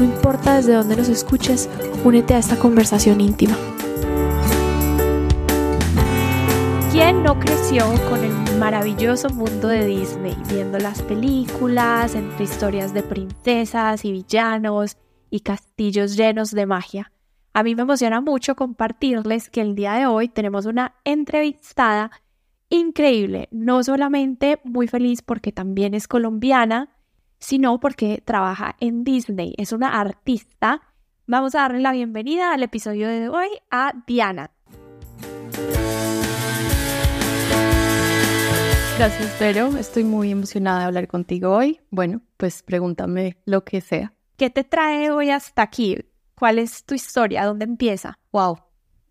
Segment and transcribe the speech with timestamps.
[0.00, 1.68] No importa desde dónde nos escuches,
[2.04, 3.54] únete a esta conversación íntima.
[6.90, 13.02] ¿Quién no creció con el maravilloso mundo de Disney, viendo las películas, entre historias de
[13.02, 14.96] princesas y villanos
[15.28, 17.12] y castillos llenos de magia?
[17.52, 22.10] A mí me emociona mucho compartirles que el día de hoy tenemos una entrevistada
[22.70, 26.88] increíble, no solamente muy feliz porque también es colombiana,
[27.40, 30.82] sino porque trabaja en Disney, es una artista.
[31.26, 34.50] Vamos a darle la bienvenida al episodio de hoy a Diana.
[38.98, 39.76] Gracias, Vero.
[39.78, 41.80] Estoy muy emocionada de hablar contigo hoy.
[41.90, 44.12] Bueno, pues pregúntame lo que sea.
[44.36, 45.96] ¿Qué te trae hoy hasta aquí?
[46.34, 47.46] ¿Cuál es tu historia?
[47.46, 48.18] ¿Dónde empieza?
[48.32, 48.58] Wow.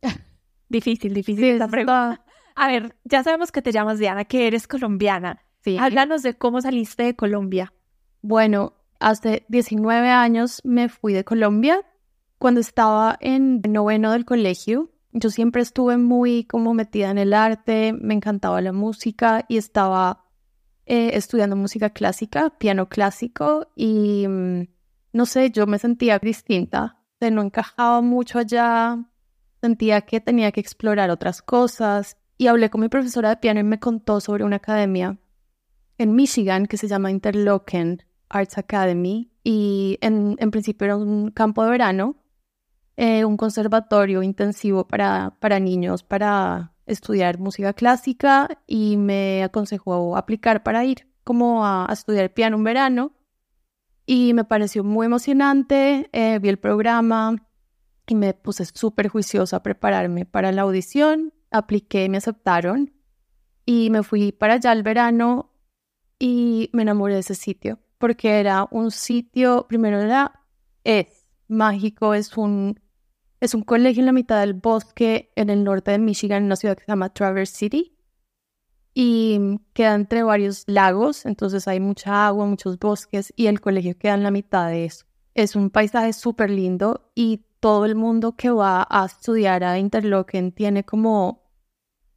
[0.70, 2.24] difícil, difícil esta pregunta.
[2.56, 5.42] A ver, ya sabemos que te llamas Diana, que eres colombiana.
[5.64, 5.78] Sí.
[5.80, 7.74] Háblanos de cómo saliste de Colombia.
[8.22, 11.86] Bueno, hace 19 años me fui de Colombia.
[12.38, 17.94] Cuando estaba en noveno del colegio, yo siempre estuve muy como metida en el arte,
[17.94, 20.26] me encantaba la música y estaba
[20.86, 24.68] eh, estudiando música clásica, piano clásico y mm,
[25.14, 29.06] no sé, yo me sentía distinta, de no encajaba mucho allá,
[29.62, 33.64] sentía que tenía que explorar otras cosas y hablé con mi profesora de piano y
[33.64, 35.18] me contó sobre una academia
[35.98, 41.72] en Michigan que se llama Interlochen Arts Academy y en, principio era un campo de
[41.72, 42.16] verano,
[42.98, 50.64] eh, un conservatorio intensivo para, para niños para estudiar música clásica y me aconsejó aplicar
[50.64, 53.14] para ir como a, estudiar piano un verano
[54.06, 57.36] y me pareció muy emocionante, eh, vi el programa
[58.08, 62.92] y me puse súper juiciosa a prepararme para la audición, apliqué, me aceptaron
[63.66, 65.52] y me fui para allá el verano
[66.18, 70.46] y me enamoré de ese sitio porque era un sitio, primero era,
[70.84, 72.80] es mágico, es un,
[73.42, 76.56] es un colegio en la mitad del bosque en el norte de Michigan, en una
[76.56, 77.96] ciudad que se llama Traverse City.
[78.94, 84.16] Y queda entre varios lagos, entonces hay mucha agua, muchos bosques y el colegio queda
[84.16, 85.06] en la mitad de eso.
[85.36, 90.52] Es un paisaje súper lindo y todo el mundo que va a estudiar a Interlochen
[90.54, 91.44] tiene como,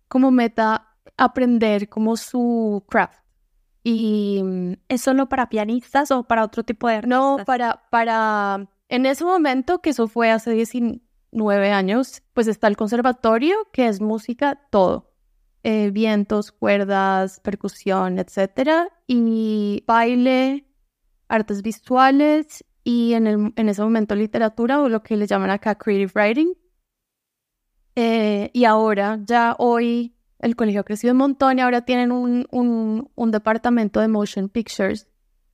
[0.08, 3.21] como meta aprender como su craft
[3.82, 7.18] ¿Y mm, es solo para pianistas o para otro tipo de artistas?
[7.18, 12.76] No, para, para, en ese momento, que eso fue hace 19 años, pues está el
[12.76, 15.12] conservatorio, que es música, todo.
[15.64, 20.66] Eh, vientos, cuerdas, percusión, etcétera, y baile,
[21.28, 25.76] artes visuales y en, el, en ese momento literatura o lo que le llaman acá
[25.76, 26.54] creative writing.
[27.94, 32.46] Eh, y ahora, ya hoy, el colegio ha crecido un montón y ahora tienen un,
[32.50, 35.06] un, departamento de motion pictures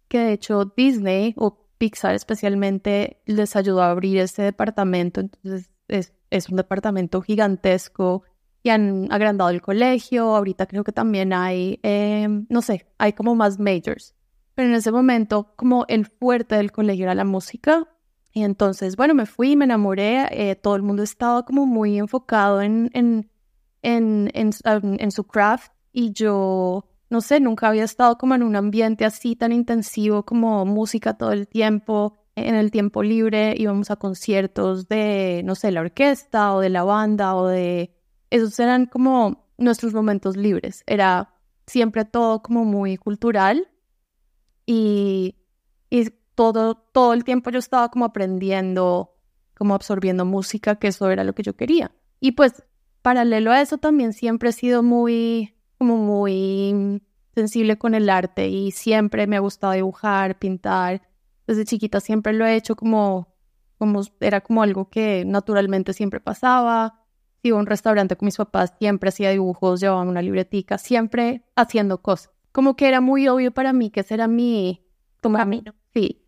[0.08, 5.20] que de hecho Disney o Pixar especialmente les ayudó a abrir ese departamento.
[5.20, 8.24] Entonces es, es un departamento gigantesco
[8.62, 10.34] y han agrandado el colegio.
[10.34, 14.14] Ahorita creo que también hay, em, no sé, hay como más majors.
[14.54, 17.86] Pero en ese momento como el fuerte del colegio era la música.
[18.32, 20.26] Y entonces, bueno, me fui, me enamoré.
[20.30, 23.30] Eh, todo el mundo estaba como muy enfocado en, en
[23.82, 29.04] en, en, su craft y yo, no sé, nunca había estado como en un ambiente
[29.04, 32.14] así tan intensivo como música todo el tiempo.
[32.34, 36.84] En el tiempo libre íbamos a conciertos de, no sé, la orquesta o de la
[36.84, 37.94] banda o de...
[38.30, 40.84] Esos eran como nuestros momentos libres.
[40.86, 41.34] Era
[41.66, 43.68] siempre todo como muy cultural
[44.66, 45.36] y,
[45.90, 49.16] y todo, todo el tiempo yo estaba como aprendiendo,
[49.56, 51.90] como absorbiendo música, que eso era lo que yo quería.
[52.20, 52.62] Y pues
[53.08, 57.00] paralelo a eso también siempre he sido muy, como muy
[57.34, 61.00] sensible con el arte y siempre me ha gustado dibujar, pintar.
[61.46, 63.34] Desde chiquita siempre lo he hecho como,
[63.78, 67.02] como era como algo que naturalmente siempre pasaba.
[67.42, 72.02] Iba a un restaurante con mis papás, siempre hacía dibujos, llevaba una libretica, siempre haciendo
[72.02, 72.30] cosas.
[72.52, 74.84] Como que era muy obvio para mí que ese era mi
[75.22, 75.74] camino.
[75.94, 76.26] Sí.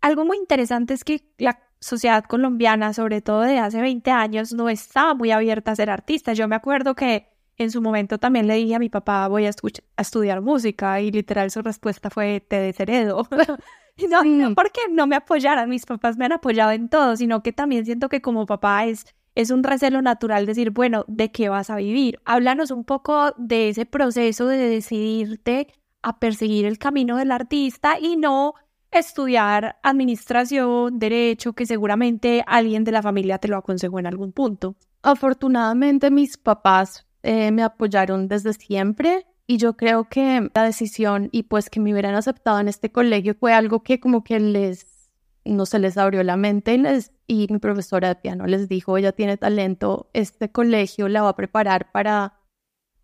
[0.00, 4.68] Algo muy interesante es que la sociedad colombiana, sobre todo de hace 20 años, no
[4.70, 6.32] estaba muy abierta a ser artista.
[6.32, 7.28] Yo me acuerdo que
[7.58, 11.10] en su momento también le dije a mi papá, voy a, a estudiar música y
[11.10, 13.28] literal su respuesta fue, te desheredo.
[14.10, 17.52] no, no porque no me apoyaran, mis papás me han apoyado en todo, sino que
[17.52, 19.04] también siento que como papá es,
[19.34, 22.18] es un recelo natural decir, bueno, ¿de qué vas a vivir?
[22.24, 25.68] Háblanos un poco de ese proceso de decidirte
[26.02, 28.54] a perseguir el camino del artista y no
[28.98, 34.76] estudiar administración, derecho, que seguramente alguien de la familia te lo aconsejó en algún punto.
[35.02, 41.44] Afortunadamente mis papás eh, me apoyaron desde siempre y yo creo que la decisión y
[41.44, 45.10] pues que me hubieran aceptado en este colegio fue algo que como que les,
[45.44, 48.96] no se les abrió la mente y, les, y mi profesora de piano les dijo,
[48.96, 52.40] ella tiene talento, este colegio la va a preparar para,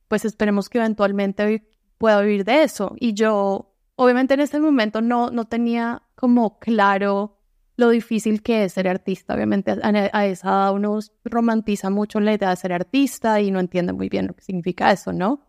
[0.08, 2.94] pues esperemos que eventualmente pueda vivir de eso.
[2.98, 3.69] Y yo
[4.00, 7.36] obviamente en ese momento no, no tenía como claro
[7.76, 9.34] lo difícil que es ser artista.
[9.34, 13.92] Obviamente a, esa edad uno romantiza mucho la idea de ser artista y no entiende
[13.92, 15.46] muy bien lo que significa eso, ¿no?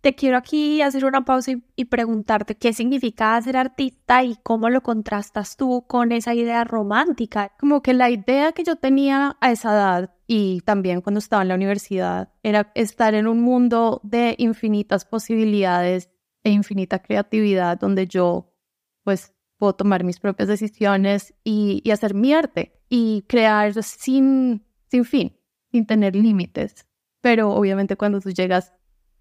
[0.00, 4.82] Te quiero aquí hacer una pausa y, preguntarte qué significa ser artista y cómo lo
[4.82, 7.52] contrastas tú con esa idea romántica.
[7.58, 11.48] Como que la idea que yo tenía a esa edad y también cuando estaba en
[11.48, 16.10] la universidad era estar en un mundo de infinitas posibilidades
[16.46, 18.54] e infinita creatividad donde yo
[19.02, 25.36] pues puedo tomar mis propias decisiones y, hacer mi arte y crear sin, sin fin,
[25.72, 26.86] sin tener límites.
[27.20, 28.74] Pero obviamente cuando tú llegas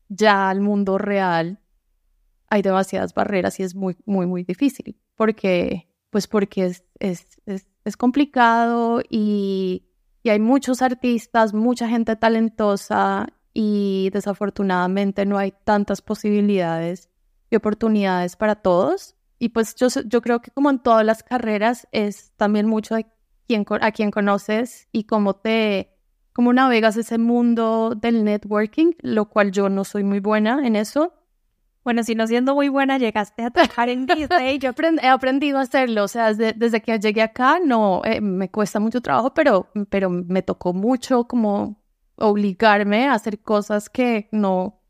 [0.08, 1.60] ya al mundo real,
[2.48, 7.98] hay demasiadas barreras y es muy, muy, muy difícil porque, pues porque es, es, es,
[7.98, 9.88] complicado y,
[10.22, 17.10] y hay muchos artistas, mucha gente talentosa y desafortunadamente no hay tantas posibilidades
[17.56, 19.16] y oportunidades para todos.
[19.40, 23.02] Y pues yo, yo creo que como en todas las carreras es también mucho a
[23.48, 25.92] quien, a quien conoces y cómo te,
[26.34, 31.14] cómo navegas ese mundo del networking, lo cual yo no soy muy buena en eso.
[31.84, 34.58] Bueno, si no siendo muy buena, llegaste a trabajar en Disney.
[34.60, 36.04] Yo he aprendido a hacerlo.
[36.04, 40.10] O sea, desde, desde que llegué acá, no, eh, me cuesta mucho trabajo, pero, pero
[40.10, 41.80] me tocó mucho como
[42.16, 44.82] obligarme a hacer cosas que no,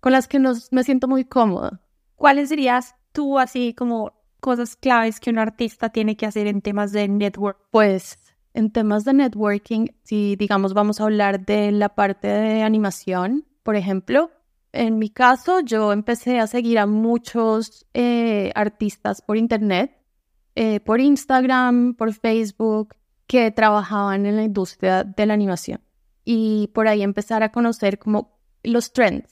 [0.00, 1.80] con las que no me siento muy cómoda.
[2.22, 6.92] ¿Cuáles dirías tú así como cosas claves que un artista tiene que hacer en temas
[6.92, 7.58] de network?
[7.72, 8.16] Pues
[8.54, 13.74] en temas de networking, si digamos vamos a hablar de la parte de animación, por
[13.74, 14.30] ejemplo,
[14.70, 19.90] en mi caso yo empecé a seguir a muchos eh, artistas por internet,
[20.54, 22.94] eh, por Instagram, por Facebook,
[23.26, 25.80] que trabajaban en la industria de la animación.
[26.24, 29.31] Y por ahí empezar a conocer como los trends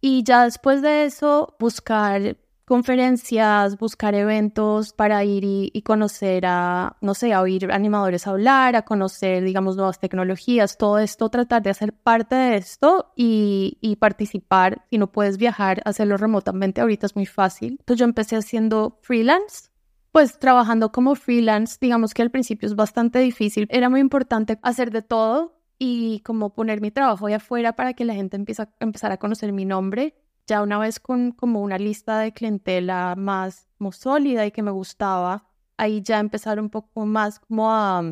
[0.00, 2.36] y ya después de eso, buscar
[2.70, 8.82] conferencias, buscar eventos para ir y, conocer a, no sé, a oír animadores hablar, a
[8.82, 14.84] conocer, digamos, nuevas tecnologías, todo esto, tratar de hacer parte de esto y, y participar.
[14.88, 17.72] Si no puedes viajar, hacerlo remotamente, ahorita es muy fácil.
[17.80, 19.70] Entonces yo empecé haciendo freelance.
[20.12, 23.66] Pues trabajando como freelance, digamos que al principio es bastante difícil.
[23.70, 28.04] Era muy importante hacer de todo, y como poner mi trabajo ahí afuera para que
[28.04, 30.14] la gente empiece a empezar a conocer mi nombre.
[30.46, 34.70] Ya una vez con como una lista de clientela más, más sólida y que me
[34.70, 35.48] gustaba,
[35.78, 38.02] ahí ya empezar un poco más como a,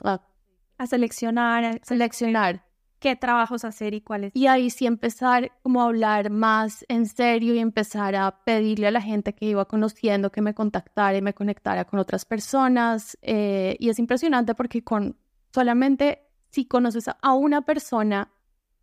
[0.00, 2.62] a, seleccionar, a seleccionar
[2.98, 4.36] qué trabajos hacer y cuáles.
[4.36, 8.90] Y ahí sí empezar como a hablar más en serio y empezar a pedirle a
[8.90, 13.16] la gente que iba conociendo que me contactara y me conectara con otras personas.
[13.22, 15.16] Eh, y es impresionante porque con
[15.54, 16.23] solamente
[16.54, 18.32] si conoces a una persona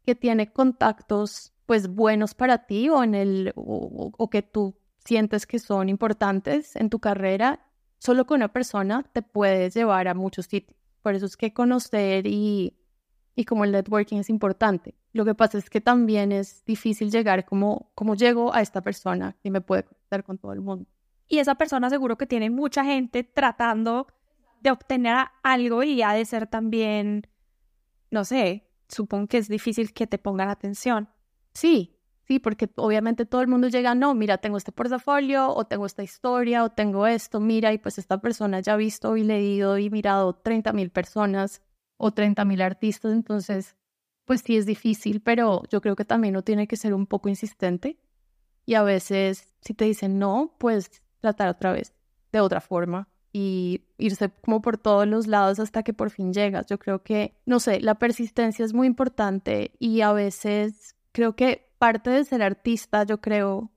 [0.05, 5.57] que tiene contactos pues buenos para ti o en el o, que tú sientes que
[5.57, 7.65] son importantes en tu carrera,
[7.98, 10.77] solo con una persona te puedes llevar a muchos sitios.
[11.01, 12.77] Por eso es que conocer y,
[13.36, 14.96] y como el networking es importante.
[15.13, 19.38] Lo que pasa es que también es difícil llegar como, como llego a esta persona
[19.41, 20.89] que me puede conectar con todo el mundo.
[21.29, 24.07] Y esa persona seguro que tiene mucha gente tratando
[24.60, 27.30] de obtener algo y ha de ser también
[28.12, 31.10] no sé, supongo que es difícil que te pongan atención.
[31.53, 35.86] Sí, sí, porque obviamente todo el mundo llega, no, mira, tengo este portafolio o tengo
[35.86, 39.77] esta historia o tengo esto, mira, y pues esta persona ya ha visto y leído
[39.77, 41.62] y mirado 30 mil personas
[41.98, 43.75] o 30 mil artistas, entonces,
[44.25, 47.30] pues sí es difícil, pero yo creo que también uno tiene que ser un poco
[47.30, 48.00] insistente
[48.65, 51.94] y a veces si te dicen no, pues tratar otra vez,
[52.32, 56.65] de otra forma y irse como por todos los lados hasta que por fin llegas.
[56.67, 61.71] Yo creo que, no sé, la persistencia es muy importante y a veces creo que
[61.77, 63.71] parte de ser artista, yo creo,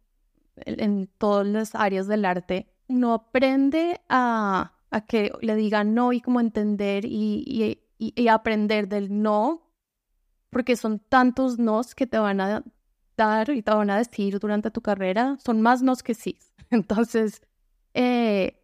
[0.57, 6.21] en, todas las áreas del arte, no aprende a, a que le digan no y
[6.21, 7.45] como entender y,
[7.99, 9.73] y, y, aprender del no,
[10.51, 12.63] porque son tantos nos que te van a
[13.17, 16.39] dar y te van a decir durante tu carrera, son más nos que sí.
[16.71, 17.43] Entonces,
[17.95, 18.64] eh,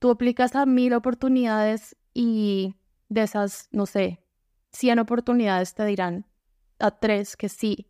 [0.00, 2.74] tú aplicas a mil oportunidades y
[3.08, 4.24] de esas, no sé,
[4.72, 6.26] 100 oportunidades te dirán
[6.80, 7.86] a tres que sí.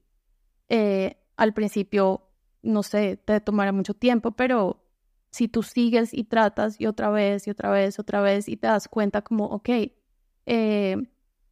[0.69, 2.29] Eh, al principio,
[2.62, 4.85] no sé, te tomará mucho tiempo, pero
[5.31, 8.67] si tú sigues y tratas y otra vez y otra vez, otra vez y te
[8.67, 9.69] das cuenta como, ok,
[10.47, 10.97] eh,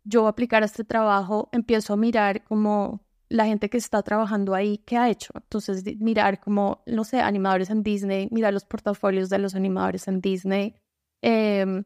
[0.05, 4.54] yo voy a aplicar este trabajo, empiezo a mirar como la gente que está trabajando
[4.54, 5.32] ahí, ¿qué ha hecho?
[5.35, 10.20] Entonces, mirar como, no sé, animadores en Disney, mirar los portafolios de los animadores en
[10.20, 10.75] Disney.
[11.20, 11.85] Em,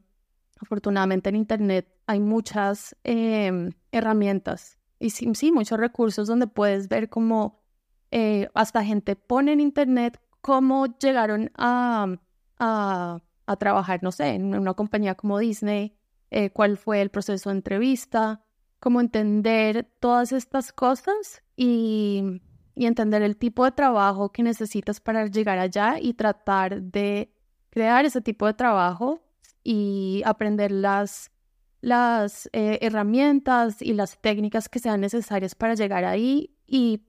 [0.60, 7.08] afortunadamente en Internet hay muchas em, herramientas y sí, sí, muchos recursos donde puedes ver
[7.08, 7.60] cómo
[8.12, 12.06] eh, hasta gente pone en Internet cómo llegaron a,
[12.58, 15.96] a, a, trabajar, no sé, en una compañía como Disney,
[16.30, 18.44] eh, cuál fue el proceso de entrevista,
[18.82, 22.42] cómo entender todas estas cosas y,
[22.74, 27.32] y entender el tipo de trabajo que necesitas para llegar allá y tratar de
[27.70, 29.22] crear ese tipo de trabajo
[29.62, 31.30] y aprender las
[31.80, 37.04] las eh, herramientas y las técnicas que sean necesarias para llegar ahí y,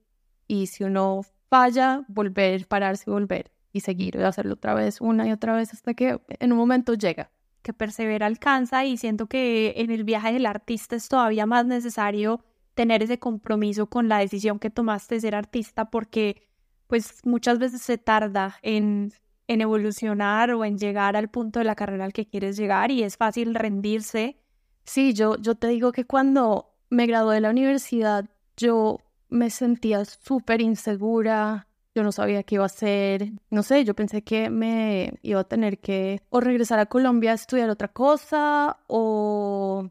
[0.46, 5.26] y si uno falla, volver, pararse y volver y seguir y hacerlo otra vez, una
[5.26, 7.30] y otra vez hasta que en un momento llega.
[7.64, 12.44] Que persevera alcanza y siento que en el viaje del artista es todavía más necesario
[12.74, 16.46] tener ese compromiso con la decisión que tomaste de ser artista porque
[16.88, 19.14] pues muchas veces se tarda en,
[19.48, 23.02] en evolucionar o en llegar al punto de la carrera al que quieres llegar y
[23.02, 24.36] es fácil rendirse.
[24.84, 28.26] Sí, yo, yo te digo que cuando me gradué de la universidad,
[28.58, 28.98] yo
[29.30, 34.22] me sentía súper insegura, yo no sabía qué iba a hacer, no sé, yo pensé
[34.22, 39.90] que me iba a tener que o regresar a Colombia a estudiar otra cosa o,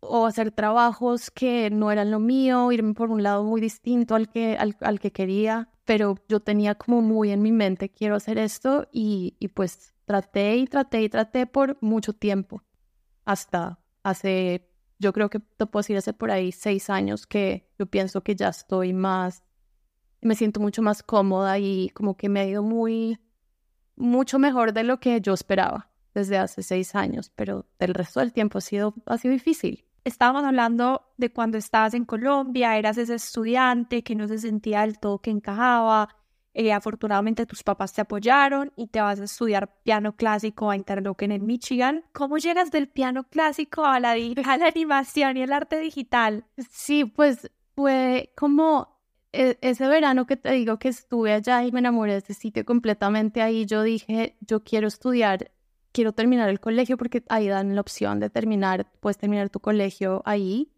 [0.00, 4.28] o hacer trabajos que no eran lo mío, irme por un lado muy distinto al
[4.28, 8.38] que, al, al que quería, pero yo tenía como muy en mi mente, quiero hacer
[8.38, 12.62] esto y, y pues traté y traté y traté por mucho tiempo,
[13.24, 14.68] hasta hace,
[14.98, 18.34] yo creo que te puedo decir hace por ahí seis años que yo pienso que
[18.34, 19.44] ya estoy más,
[20.24, 23.18] me siento mucho más cómoda y como que me ha ido muy,
[23.96, 28.32] mucho mejor de lo que yo esperaba desde hace seis años, pero el resto del
[28.32, 29.84] tiempo ha sido, ha sido difícil.
[30.04, 34.98] Estábamos hablando de cuando estabas en Colombia, eras ese estudiante que no se sentía del
[34.98, 36.08] todo que encajaba,
[36.56, 41.32] eh, afortunadamente tus papás te apoyaron y te vas a estudiar piano clásico a Interlochen
[41.32, 42.04] en Michigan.
[42.12, 44.12] ¿Cómo llegas del piano clásico a la,
[44.46, 46.44] a la animación y el arte digital?
[46.70, 48.93] Sí, pues fue como
[49.34, 53.42] ese verano que te digo que estuve allá y me enamoré de ese sitio completamente
[53.42, 53.66] ahí.
[53.66, 55.50] Yo dije, yo quiero estudiar,
[55.92, 60.22] quiero terminar el colegio porque ahí dan la opción de terminar, puedes terminar tu colegio
[60.24, 60.70] ahí.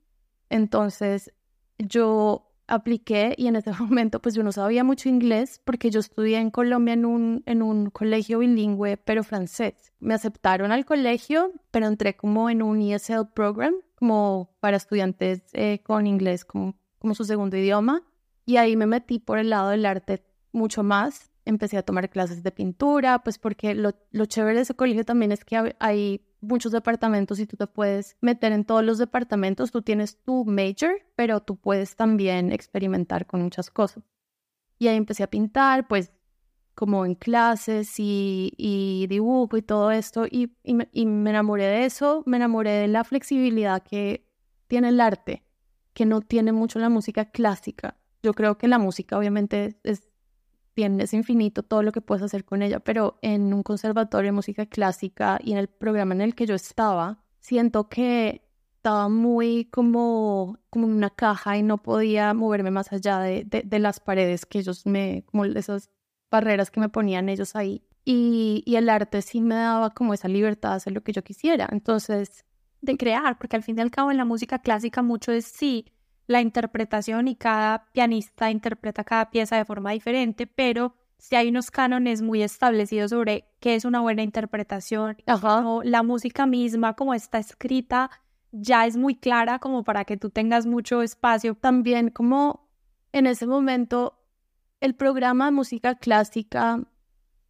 [0.49, 1.33] Entonces
[1.79, 6.39] yo apliqué y en ese momento pues yo no sabía mucho inglés porque yo estudié
[6.39, 9.93] en Colombia en un, en un colegio bilingüe pero francés.
[10.01, 15.81] Me aceptaron al colegio pero entré como en un ESL program como para estudiantes eh,
[15.83, 18.03] con inglés como, como su segundo idioma
[18.47, 21.33] y ahí me metí por el lado del arte mucho más.
[21.45, 23.93] Empecé a tomar clases de pintura pues porque lo,
[24.27, 28.53] chévere de ese colegio también es que hay muchos departamentos y tú te puedes meter
[28.53, 29.73] en todos los departamentos.
[29.73, 34.05] Tú tienes tu major, pero tú puedes también experimentar con muchas cosas.
[34.79, 36.13] Y ahí empecé a pintar, pues
[36.75, 42.73] como en clases y, dibujo y todo esto, y, me, enamoré de eso, me enamoré
[42.73, 44.29] de la flexibilidad que
[44.69, 45.43] tiene el arte,
[45.95, 47.97] que no tiene mucho la música clásica.
[48.27, 50.03] Yo creo que la música obviamente es
[50.77, 54.67] es infinito todo lo que puedes hacer con ella, pero en un conservatorio de música
[54.67, 58.43] clásica y en el programa en el que yo estaba, siento que
[58.75, 63.79] estaba muy como, como en una caja y no podía moverme más allá de, de,
[63.79, 65.91] las paredes que ellos me, como esas
[66.31, 67.83] barreras que me ponían ellos ahí.
[68.05, 71.23] Y, y, el arte sí me daba como esa libertad de hacer lo que yo
[71.23, 71.69] quisiera.
[71.71, 72.45] Entonces...
[72.83, 75.87] De crear, porque al fin y al cabo en la música clásica mucho es sí,
[76.27, 81.71] la interpretación y cada pianista interpreta cada pieza de forma diferente, pero si hay unos
[81.71, 87.39] cánones muy establecidos sobre qué es una buena interpretación, o la música misma como está
[87.39, 88.11] escrita
[88.53, 91.55] ya es muy clara como para que tú tengas mucho espacio.
[91.55, 92.69] También como
[93.13, 94.19] en ese momento
[94.81, 96.83] el programa de música clásica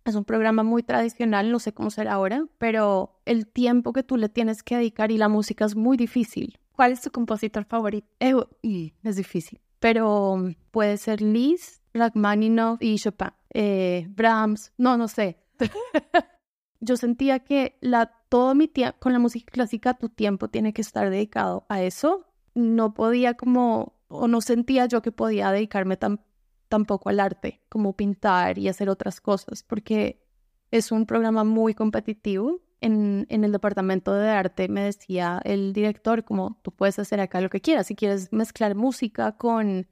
[0.05, 4.17] es un programa muy tradicional, no sé cómo será ahora, pero el tiempo que tú
[4.17, 6.59] le tienes que dedicar y la música es muy difícil.
[6.77, 8.07] ¿Cuál es tu compositor favorito?
[8.21, 13.31] es difícil, pero um, puede ser Liszt, Rachmaninoff y Chopin.
[13.55, 15.39] Eh, Brahms, no, no sé.
[16.81, 20.83] Yo sentía que la, todo mi tiempo, con la música clásica, tu tiempo tiene que
[20.83, 22.27] estar dedicado a eso.
[22.55, 26.21] No podía como, o no sentía yo que podía dedicarme tan,
[26.69, 30.23] tampoco al arte, como pintar y hacer otras cosas, porque
[30.71, 36.25] es un programa muy competitivo en, en el departamento de arte me decía el director
[36.25, 39.87] como tú puedes hacer acá lo que quieras, si quieres mezclar música con,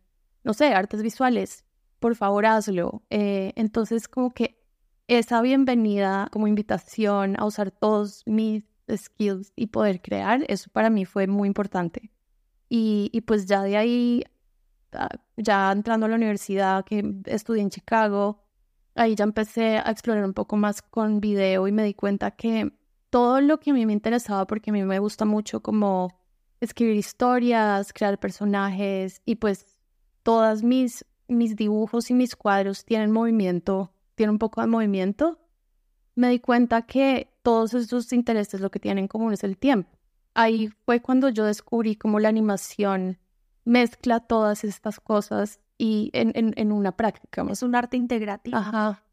[0.44, 1.64] no sé, artes visuales,
[2.00, 3.02] por favor hazlo.
[3.10, 4.58] Eh, entonces como que
[5.08, 11.04] esa bienvenida como invitación a usar todos mis skills y poder crear, eso para mí
[11.04, 12.10] fue muy importante.
[12.68, 14.24] Y, y pues ya de ahí,
[14.92, 18.42] ah, ya entrando a la universidad que estudié en Chicago,
[18.94, 22.72] ahí ya empecé a explorar un poco más con video y me di cuenta que
[23.14, 26.18] todo lo que a mí me interesaba, porque a mí me gusta mucho como
[26.60, 29.66] escribir historias, crear personajes y pues
[30.24, 35.38] todas mis, mis dibujos y mis cuadros tienen movimiento, tienen un poco de movimiento,
[36.16, 39.96] me di cuenta que todos esos intereses lo que tienen en común es el tiempo.
[40.34, 43.20] Ahí fue cuando yo descubrí cómo la animación
[43.64, 47.46] mezcla todas estas cosas y en, en, una práctica.
[47.48, 48.58] Es un arte integrativo.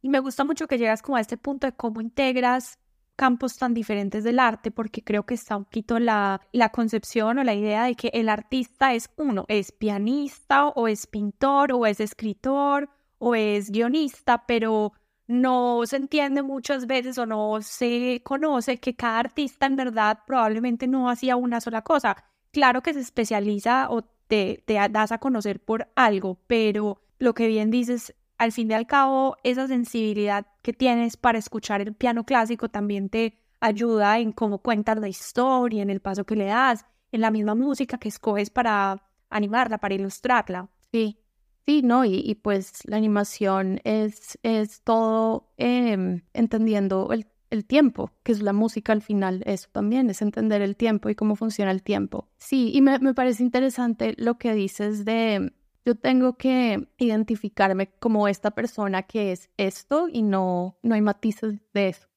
[0.02, 2.80] Y me gusta mucho que llegas como a este punto de cómo integras
[3.16, 7.44] campos tan diferentes del arte, porque creo que está un poquito la, la concepción o
[7.44, 12.00] la idea de que el artista es uno, es pianista o es pintor o es
[12.00, 12.90] escritor
[13.20, 14.94] o es guionista, pero
[15.28, 20.88] no se entiende muchas veces o no se conoce que cada artista en verdad probablemente
[20.88, 22.18] no hacía una sola cosa.
[22.52, 27.72] Claro que se especializa o te, das a conocer por algo, pero lo que bien
[27.72, 32.70] dices, al fin y al cabo, esa sensibilidad que tienes para escuchar el piano clásico
[32.70, 37.22] también te ayuda en cómo cuentas la historia, en el paso que le das, en
[37.22, 40.70] la misma música que escoges para animarla, para ilustrarla.
[40.92, 41.20] Sí,
[41.68, 48.32] sí, no, y, pues la animación es, es todo em, entendiendo el el tiempo, que
[48.32, 51.84] es la música al final, eso también es entender el tiempo y cómo funciona el
[51.84, 52.30] tiempo.
[52.38, 55.54] Sí, y me, parece interesante lo que dices de
[55.86, 61.60] yo tengo que identificarme como esta persona que es esto y no, no hay matices
[61.74, 62.08] de eso.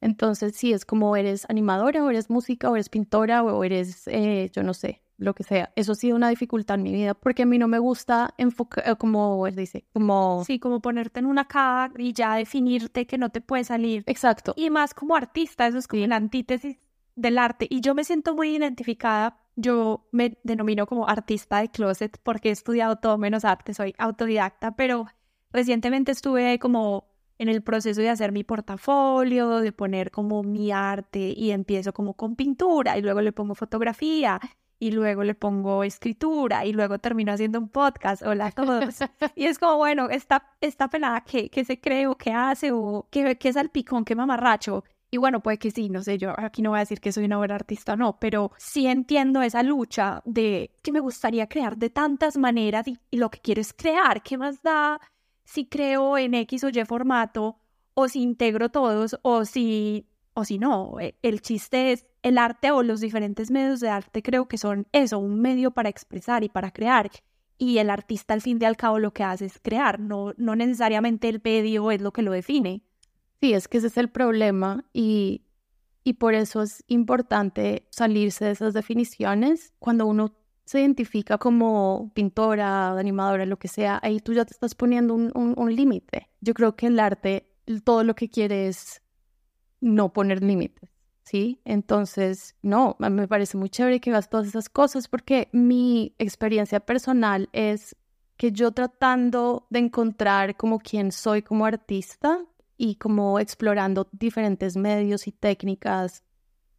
[0.00, 4.50] Entonces, sí, es como eres animadora o eres música o eres pintora o eres, eh,
[4.52, 5.72] yo no sé, lo que sea.
[5.76, 8.86] Eso ha sido una dificultad en mi vida porque a mí no me gusta enfocar,
[8.86, 10.44] eh, como él dice, como...
[10.44, 14.04] Sí, como ponerte en una caja y ya definirte que no te puede salir.
[14.06, 14.52] Exacto.
[14.56, 16.78] Y más como artista, eso es como la antítesis
[17.16, 17.66] del arte.
[17.70, 19.40] Y yo me siento muy identificada.
[19.56, 24.74] Yo me denomino como artista de closet porque he estudiado todo menos arte, soy autodidacta,
[24.76, 25.06] pero
[25.52, 27.06] recientemente estuve como
[27.38, 32.14] en el proceso de hacer mi portafolio, de poner como mi arte y empiezo como
[32.14, 34.40] con pintura y luego le pongo fotografía
[34.78, 38.98] y luego le pongo escritura y luego termino haciendo un podcast, hola a todos.
[39.34, 43.06] y es como, bueno, esta, esta pelada que, que se cree o que hace o
[43.10, 44.84] que, que es al picón, que mamarracho.
[45.14, 47.26] Y bueno, puede que sí, no sé, yo aquí no voy a decir que soy
[47.26, 51.88] una buena artista, no, pero sí entiendo esa lucha de que me gustaría crear de
[51.88, 54.24] tantas maneras y, lo que quiero es crear.
[54.24, 55.00] ¿Qué más da
[55.44, 57.60] si creo en X o Y formato
[57.94, 60.98] o si integro todos o si, o si no?
[60.98, 64.88] E, el chiste es el arte o los diferentes medios de arte creo que son
[64.90, 67.08] eso, un medio para expresar y para crear.
[67.56, 70.56] Y el artista al fin y al cabo lo que hace es crear, no, no
[70.56, 72.82] necesariamente el medio es lo que lo define.
[73.44, 75.42] Sí, es que ese es el problema y,
[76.02, 79.74] y por eso es importante salirse de esas definiciones.
[79.78, 84.74] Cuando uno se identifica como pintora, animadora, lo que sea, ahí tú ya te estás
[84.74, 86.30] poniendo un, un límite.
[86.40, 87.46] Yo creo que el arte
[87.84, 89.02] todo lo que quiere es
[89.82, 90.88] no poner límites.
[91.22, 91.60] ¿sí?
[91.66, 97.50] Entonces, no, me parece muy chévere que hagas todas esas cosas porque mi experiencia personal
[97.52, 97.94] es
[98.38, 102.42] que yo tratando de encontrar como quién soy como artista
[102.76, 106.22] y como explorando diferentes medios y técnicas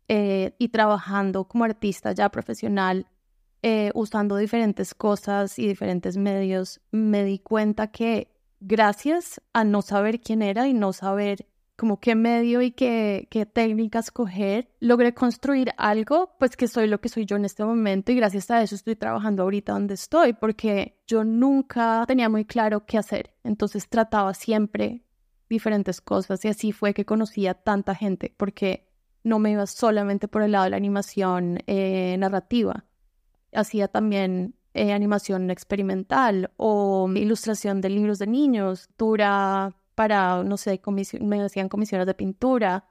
[0.07, 3.07] eh, y trabajando como artista ya profesional,
[3.61, 8.29] eh, usando diferentes cosas y diferentes medios, me di cuenta que
[8.59, 13.45] gracias a no saber quién era y no saber como qué medio y qué, qué
[13.45, 18.11] técnicas coger, logré construir algo, pues que soy lo que soy yo en este momento
[18.11, 22.85] y gracias a eso estoy trabajando ahorita donde estoy, porque yo nunca tenía muy claro
[22.85, 25.04] qué hacer, entonces trataba siempre
[25.49, 28.87] diferentes cosas y así fue que conocí a tanta gente, porque
[29.23, 32.85] no me iba solamente por el lado de la animación eh, narrativa,
[33.53, 40.81] hacía también eh, animación experimental o ilustración de libros de niños, dura para, no sé,
[41.21, 42.85] me hacían comisiones de pintura,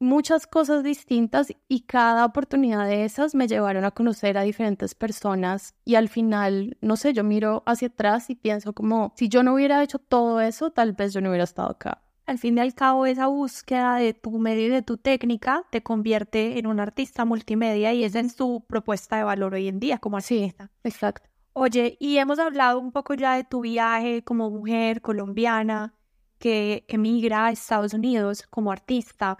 [0.00, 5.74] muchas cosas distintas y cada oportunidad de esas me llevaron a conocer a diferentes personas
[5.84, 9.54] y al final, no sé, yo miro hacia atrás y pienso como, si yo no
[9.54, 12.02] hubiera hecho todo eso, tal vez yo no hubiera estado acá.
[12.26, 15.82] Al fin y al cabo, esa búsqueda de tu medio y de tu técnica te
[15.82, 19.98] convierte en un artista multimedia y esa es tu propuesta de valor hoy en día
[19.98, 20.66] como artista.
[20.66, 21.28] Sí, exacto.
[21.52, 25.94] Oye, y hemos hablado un poco ya de tu viaje como mujer colombiana,
[26.38, 29.36] que emigra a Estados Unidos como artista,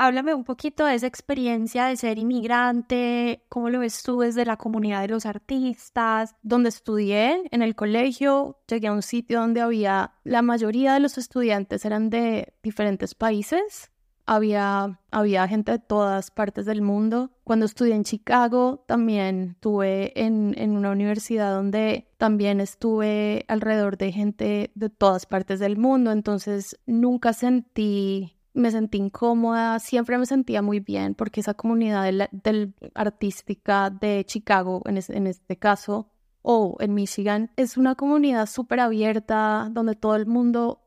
[0.00, 4.56] Háblame un poquito de esa experiencia de ser inmigrante, cómo lo ves tú desde la
[4.56, 6.36] comunidad de los artistas.
[6.40, 11.18] Donde estudié, en el colegio, llegué a un sitio donde había, la mayoría de los
[11.18, 13.90] estudiantes eran de diferentes países,
[14.24, 17.32] había, había gente de todas partes del mundo.
[17.42, 24.12] Cuando estudié en Chicago, también estuve en, en, una universidad donde también estuve alrededor de
[24.12, 30.62] gente de todas partes del mundo, entonces nunca sentí, me sentí incómoda, siempre me sentía
[30.62, 36.10] muy bien porque esa comunidad del, artística de Chicago, en, en este caso,
[36.42, 40.82] o en Michigan, es una comunidad súper abierta donde todo el mundo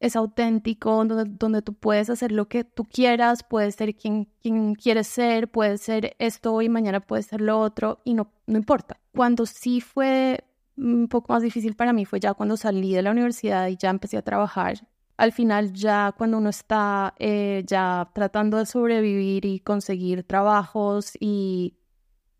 [0.00, 4.74] es auténtico, donde, donde tú puedes hacer lo que tú quieras, puedes ser quien, quien
[4.74, 8.98] quieres ser, puedes ser esto y mañana puedes ser lo otro y no, no importa.
[9.14, 10.44] Cuando sí fue
[10.76, 13.90] un poco más difícil para mí fue ya cuando salí de la universidad y ya
[13.90, 14.86] empecé a trabajar.
[15.16, 21.78] Al final ya cuando uno está eh, ya tratando de sobrevivir y conseguir trabajos y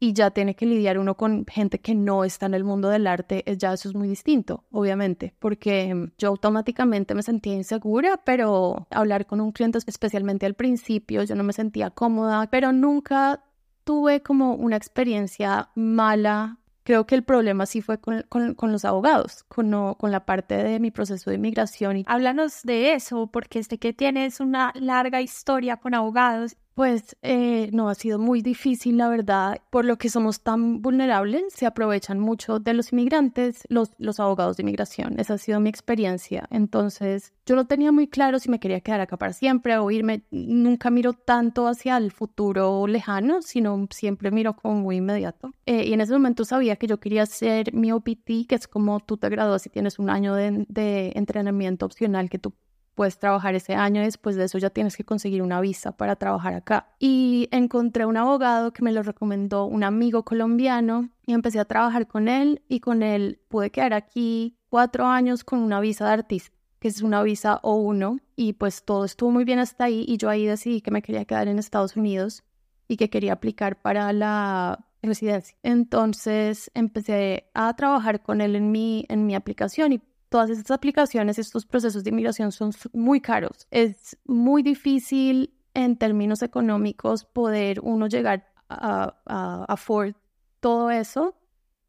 [0.04, 3.06] y ya tiene que lidiar uno con gente que no está en el mundo del
[3.06, 8.86] arte, ya eso es muy distinto, obviamente, porque mm, yo automáticamente me sentía insegura, pero
[8.90, 13.44] hablar con un cliente, especialmente al principio, yo no me sentía cómoda, pero nunca
[13.84, 16.58] tuve como una experiencia mala.
[16.84, 20.78] Creo que el problema sí fue con, con, los abogados, con, con la parte de
[20.80, 21.96] mi proceso de inmigración.
[21.96, 22.04] Y...
[22.06, 27.88] Háblanos de eso, porque sé que tienes una larga historia con abogados pues eh, no,
[27.88, 32.58] ha sido muy difícil, la verdad, por lo que somos tan vulnerables, se aprovechan mucho
[32.58, 35.18] de los inmigrantes, los, abogados de inmigración.
[35.20, 36.48] Esa ha sido mi experiencia.
[36.50, 40.22] Entonces, yo no tenía muy claro si me quería quedar acá para siempre o irme.
[40.30, 45.52] Nunca miro tanto hacia el futuro lejano, sino siempre miro como muy inmediato.
[45.66, 48.98] Eh, y en ese momento sabía que yo quería hacer mi OPT, que es como
[48.98, 52.52] tú te gradúas y tienes un año de, de entrenamiento opcional que tú
[52.94, 56.54] puedes trabajar ese año después de eso ya tienes que conseguir una visa para trabajar
[56.54, 56.88] acá.
[56.98, 62.06] Y encontré un abogado que me lo recomendó un amigo colombiano y empecé a trabajar
[62.06, 66.54] con él y con él pude quedar aquí cuatro años con una visa de artista
[66.84, 70.28] que es una visa O1 y pues todo estuvo muy bien hasta ahí y yo
[70.28, 72.44] ahí decidí que me quería quedar en Estados Unidos
[72.88, 75.56] y que quería aplicar para la residencia.
[75.62, 80.02] Entonces empecé a trabajar con él en mi, en mi aplicación y
[80.34, 83.68] todas estas aplicaciones, estos procesos de inmigración son muy caros.
[83.70, 90.16] Es muy difícil en términos económicos poder uno llegar a, a, afford
[90.58, 91.36] todo eso.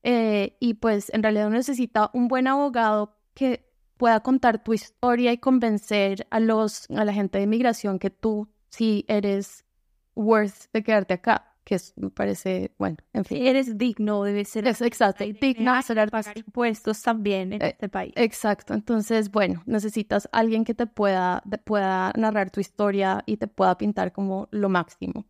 [0.04, 5.32] Eh, y pues en realidad uno necesita un buen abogado que pueda contar tu historia
[5.34, 9.66] y convencer a los a la gente de inmigración que tú sí eres
[10.14, 13.46] worth de quedarte acá que me parece, bueno, en fin.
[13.46, 14.68] Eres digno, debe ser.
[14.68, 18.14] Es exacto, digno ser pagar impuestos también en eh, este país.
[18.16, 23.78] Exacto, entonces, bueno, necesitas alguien que te pueda, pueda narrar tu historia y te pueda
[23.78, 25.26] pintar como lo máximo.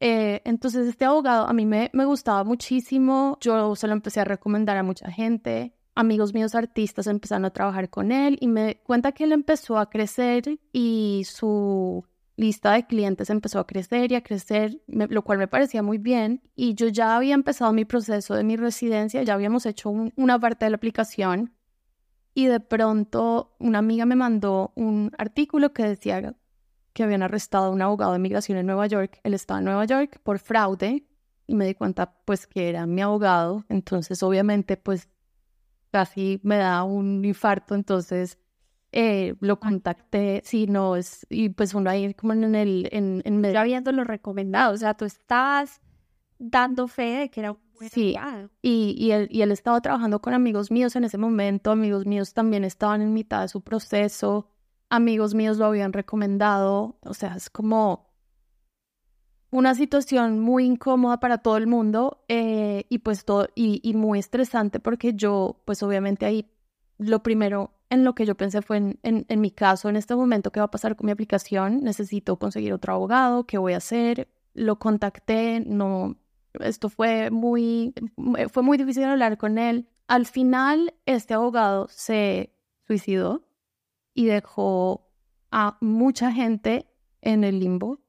[0.00, 4.24] Eh, entonces, este abogado a mí me, me gustaba muchísimo, yo se lo empecé a
[4.24, 9.12] recomendar a mucha gente, amigos míos artistas empezaron a trabajar con él y me cuenta
[9.12, 12.04] que él empezó a crecer y su
[12.40, 16.42] lista de clientes empezó a crecer y a crecer, lo cual me parecía muy bien.
[16.56, 20.64] Y yo ya había empezado mi proceso de mi residencia, ya habíamos hecho una parte
[20.64, 21.52] de la aplicación.
[22.32, 26.34] Y de pronto una amiga me mandó un artículo que decía
[26.94, 29.20] que habían arrestado a un abogado de migración en Nueva York.
[29.22, 31.04] Él estaba en Nueva York por fraude
[31.46, 33.66] y me di cuenta pues que era mi abogado.
[33.68, 35.10] Entonces obviamente pues
[35.92, 37.74] casi me da un infarto.
[37.74, 38.38] Entonces
[38.92, 43.40] eh, lo contacté, sí, no, es, y pues uno ahí como en el, en, en
[43.40, 43.60] medio.
[43.60, 45.80] habiéndolo recomendado, o sea, tú estás
[46.38, 48.16] dando fe de que era un buen Sí,
[48.62, 52.34] y, y, él, y él estaba trabajando con amigos míos en ese momento, amigos míos
[52.34, 54.48] también estaban en mitad de su proceso,
[54.88, 58.10] amigos míos lo habían recomendado, o sea, es como
[59.52, 64.18] una situación muy incómoda para todo el mundo eh, y pues todo, y, y muy
[64.18, 66.50] estresante porque yo, pues obviamente ahí
[67.00, 70.52] lo primero en lo que yo pensé fue en, en, mi caso, en este momento,
[70.52, 71.80] ¿qué va a pasar con mi aplicación?
[71.82, 74.28] Necesito conseguir otro abogado, ¿qué voy a hacer?
[74.54, 76.16] Lo contacté, no,
[76.60, 77.94] esto fue muy,
[78.52, 79.88] fue muy difícil hablar con él.
[80.06, 82.52] Al final, este abogado se
[82.86, 83.44] suicidó
[84.14, 85.08] y dejó
[85.50, 86.86] a mucha gente
[87.22, 88.00] en el limbo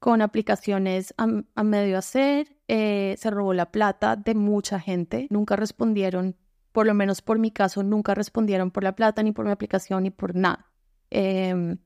[0.00, 6.36] con aplicaciones a, medio hacer, eh, se robó la plata de mucha gente, nunca respondieron
[6.72, 10.04] por lo menos por mi caso, nunca respondieron por la plata, ni por mi aplicación,
[10.04, 10.70] ni por nada.
[11.10, 11.78] Em,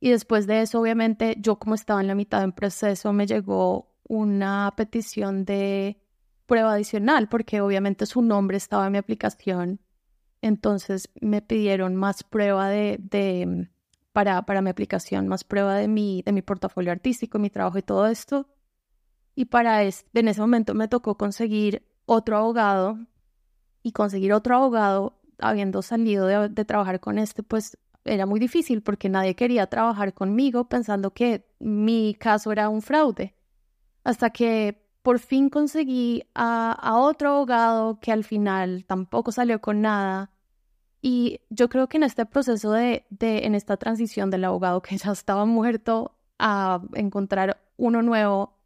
[0.00, 3.94] y después de eso, obviamente, yo como estaba en la mitad del proceso, me llegó
[4.08, 6.00] una petición de
[6.46, 9.80] prueba adicional, porque obviamente su nombre estaba en mi aplicación.
[10.42, 13.68] Entonces me pidieron más prueba de, de
[14.12, 17.82] para, para mi aplicación, más prueba de mi, de mi portafolio artístico, mi trabajo y
[17.82, 18.48] todo esto.
[19.34, 22.98] Y para es, en ese momento me tocó conseguir otro abogado
[23.86, 29.08] y conseguir otro abogado habiendo salido de, trabajar con este, pues era muy difícil porque
[29.08, 33.36] nadie quería trabajar conmigo pensando que mi caso era un fraude.
[34.02, 39.82] Hasta que por fin conseguí a, a, otro abogado que al final tampoco salió con
[39.82, 40.32] nada.
[41.00, 44.98] Y yo creo que en este proceso de, de, en esta transición del abogado que
[44.98, 48.58] ya estaba muerto a encontrar uno nuevo,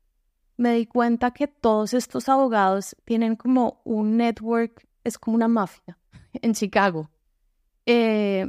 [0.56, 5.98] me di cuenta que todos estos abogados tienen como un network, es como una mafia
[6.34, 7.10] en Chicago.
[7.86, 8.48] Eh,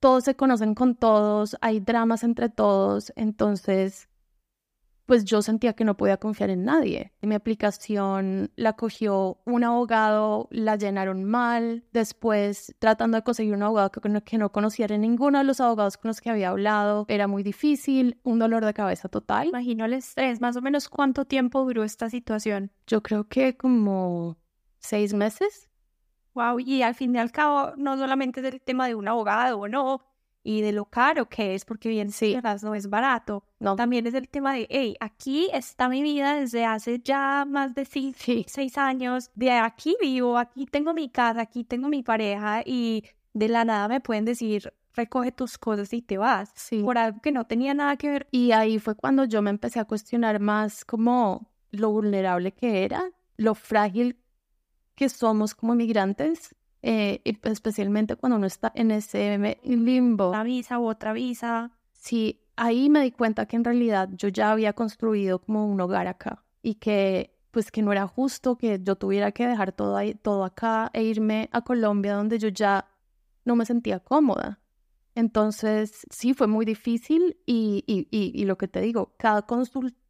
[0.00, 4.08] todos se conocen con todos, hay dramas entre todos, entonces
[5.06, 7.12] pues yo sentía que no podía confiar en nadie.
[7.20, 13.90] Mi aplicación la cogió un abogado, la llenaron mal, después tratando de conseguir un abogado
[13.90, 17.26] que no, que no conociera ninguno de los abogados con los que había hablado, era
[17.26, 19.48] muy difícil, un dolor de cabeza total.
[19.48, 22.70] Imagino el estrés, más o menos cuánto tiempo duró esta situación.
[22.86, 24.38] Yo creo que como
[24.82, 25.68] seis meses.
[26.34, 29.58] Wow, y al fin y al cabo, no solamente es el tema de un abogado
[29.58, 30.02] o no,
[30.44, 32.36] y de lo caro que es, porque bien sí.
[32.62, 33.44] no es barato.
[33.60, 33.76] No.
[33.76, 37.84] También es el tema de, hey, aquí está mi vida desde hace ya más de
[37.84, 38.16] seis,
[38.46, 43.48] seis años, de aquí vivo, aquí tengo mi casa, aquí tengo mi pareja y de
[43.48, 46.82] la nada me pueden decir, recoge tus cosas y te vas, sí.
[46.82, 48.28] por algo que no tenía nada que ver.
[48.30, 53.10] Y ahí fue cuando yo me empecé a cuestionar más como lo vulnerable que era,
[53.36, 54.16] lo frágil
[55.02, 60.28] que somos como migrantes eh, especialmente cuando uno está en ese limbo.
[60.28, 61.72] Una visa u otra visa.
[61.92, 66.06] Sí, ahí me di cuenta que en realidad yo ya había construido como un hogar
[66.06, 70.14] acá y que pues que no era justo que yo tuviera que dejar todo, ahí,
[70.14, 72.86] todo acá e irme a Colombia donde yo ya
[73.44, 74.60] no me sentía cómoda.
[75.16, 80.01] Entonces, sí, fue muy difícil y, y, y, y lo que te digo, cada consulta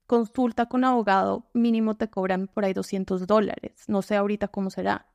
[0.69, 3.85] con abogado mínimo te cobran por ahí 200 dólares.
[3.89, 5.07] No sé ahorita cómo será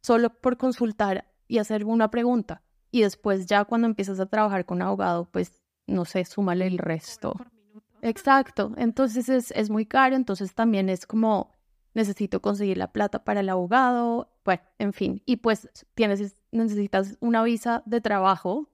[0.00, 2.62] solo por consultar y hacer una pregunta.
[2.90, 7.34] Y después ya cuando empiezas a trabajar con abogado, pues no sé, súmale el resto.
[8.00, 11.50] Exacto, entonces es, es muy caro, entonces también es como
[11.94, 17.42] necesito conseguir la plata para el abogado, bueno, en fin, y pues tienes, necesitas una
[17.42, 18.68] visa de trabajo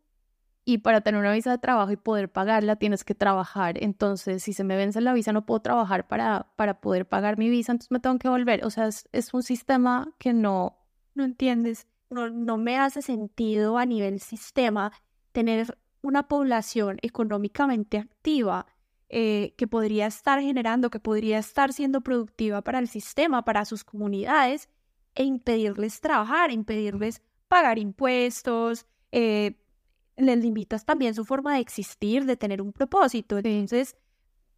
[0.65, 4.53] y para tener una visa de trabajo y poder pagarla tienes que trabajar, entonces si
[4.53, 7.91] se me vence la visa no puedo trabajar para, para poder pagar mi visa, entonces
[7.91, 10.79] me tengo que volver, o sea, es, un sistema que no,
[11.15, 14.93] no entiendes, no, no me hace sentido a nivel sistema
[15.33, 18.67] tener una población económicamente activa
[19.09, 23.85] eh, que podría estar generando, que podría estar siendo productiva para el sistema, para sus
[23.85, 24.69] comunidades,
[25.15, 29.61] e impedirles trabajar, impedirles pagar impuestos, eh,
[30.17, 33.39] les limitas también su forma de existir, de tener un propósito.
[33.39, 33.97] Entonces,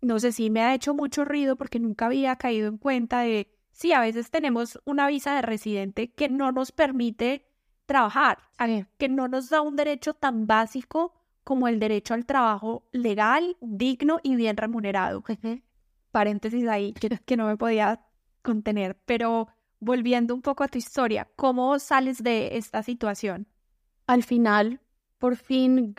[0.00, 3.48] no sé si me ha hecho mucho ruido porque nunca había caído en cuenta de
[3.72, 7.46] sí, a veces tenemos una visa de residente que no nos permite
[7.86, 8.38] trabajar,
[8.98, 11.14] que no nos da un derecho tan básico
[11.44, 15.22] como el derecho al trabajo legal, digno y bien remunerado.
[16.10, 18.00] Paréntesis ahí que, que no me podía
[18.42, 23.46] contener, pero volviendo un poco a tu historia, ¿cómo sales de esta situación?
[24.06, 24.80] Al final,
[25.18, 25.94] por fin,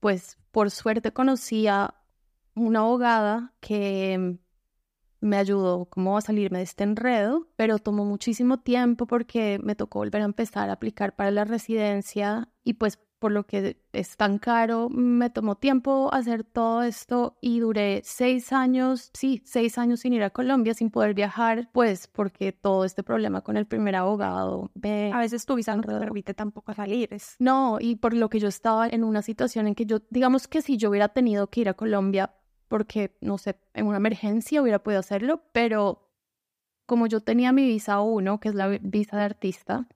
[0.00, 1.94] pues por suerte conocí a
[2.54, 4.38] una abogada que
[5.20, 10.00] me ayudó como a salirme de este enredo, pero tomó muchísimo tiempo porque me tocó
[10.00, 14.38] volver a empezar a aplicar para la residencia y pues por lo que es tan
[14.38, 20.12] caro, me tomó tiempo hacer todo esto y duré seis años, sí, seis años sin
[20.12, 24.72] ir a Colombia, sin poder viajar, pues porque todo este problema con el primer abogado
[25.12, 27.10] A veces tu visa no te permite tampoco salir.
[27.38, 30.60] No, y por lo que yo estaba en una situación en que yo, digamos que
[30.60, 32.34] si yo hubiera tenido que ir a Colombia,
[32.66, 36.10] porque, no sé, en una emergencia hubiera podido hacerlo, pero
[36.86, 39.86] como yo tenía mi visa 1, que es la visa de artista,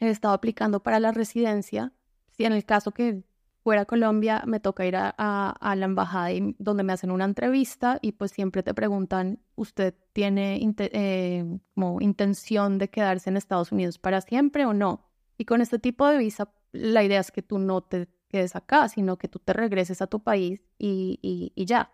[0.00, 1.94] he estado aplicando para la residencia.
[2.32, 3.22] Si en el caso que
[3.62, 8.12] fuera a Colombia, me toca ir a, la embajada donde me hacen una entrevista y
[8.12, 14.20] pues siempre te preguntan, ¿usted tiene eh, como intención de quedarse en Estados Unidos para
[14.20, 15.08] siempre o no?
[15.38, 18.88] Y con este tipo de visa, la idea es que tú no te quedes acá,
[18.88, 21.92] sino que tú te regreses a tu país y, y, ya.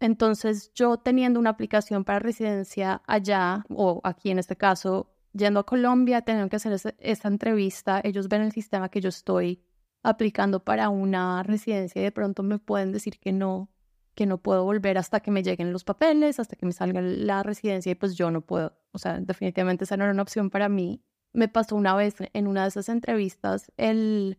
[0.00, 5.66] Entonces yo teniendo una aplicación para residencia allá, o aquí en este caso, yendo a
[5.66, 9.62] Colombia, teniendo que hacer esa, entrevista, ellos ven el sistema que yo estoy
[10.02, 13.70] aplicando para una residencia y de pronto me pueden decir que no,
[14.14, 17.42] que no puedo volver hasta que me lleguen los papeles, hasta que me salga la
[17.42, 18.76] residencia y pues yo no puedo.
[18.92, 21.02] O sea, definitivamente esa no era una opción para mí.
[21.32, 24.38] Me pasó una vez en una de esas entrevistas el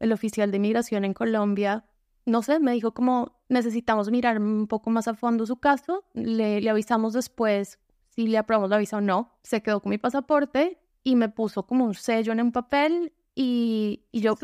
[0.00, 1.84] el oficial de inmigración en Colombia,
[2.26, 6.60] no sé, me dijo como necesitamos mirar un poco más a fondo su caso, le,
[6.60, 7.78] le avisamos después
[8.20, 11.66] si le aprobamos la visa o no, se quedó con mi pasaporte y me puso
[11.66, 14.36] como un sello en un papel y, y, yo,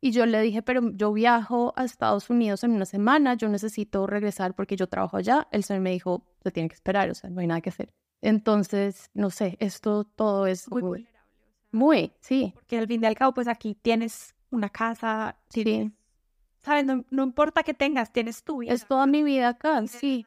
[0.00, 4.06] y yo le dije, pero yo viajo a Estados Unidos en una semana, yo necesito
[4.06, 5.48] regresar porque yo trabajo allá.
[5.50, 7.92] El señor me dijo, se tiene que esperar, o sea, no hay nada que hacer.
[8.20, 11.08] Entonces, no sé, esto todo es muy, muy,
[11.72, 12.52] muy sí.
[12.54, 15.92] Porque al fin y al cabo, pues aquí tienes una casa, sí.
[16.62, 16.84] ¿Sabes?
[16.84, 18.72] No, no importa que tengas, tienes tu vida.
[18.72, 20.24] Es toda mi vida acá, sí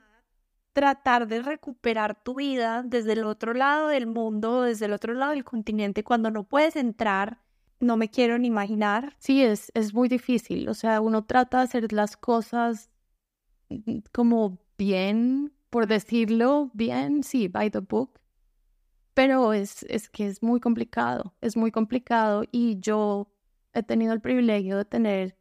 [0.73, 5.31] tratar de recuperar tu vida desde el otro lado del mundo, desde el otro lado
[5.31, 7.39] del continente, cuando no puedes entrar,
[7.79, 9.15] no me quiero ni imaginar.
[9.19, 10.69] Sí, es, es muy difícil.
[10.69, 12.89] O sea, uno trata de hacer las cosas
[13.69, 18.19] mm, como bien, por decirlo bien, sí, by the book.
[19.13, 23.29] Pero es, es que es muy complicado, es muy complicado y yo
[23.73, 25.37] he tenido el privilegio de tener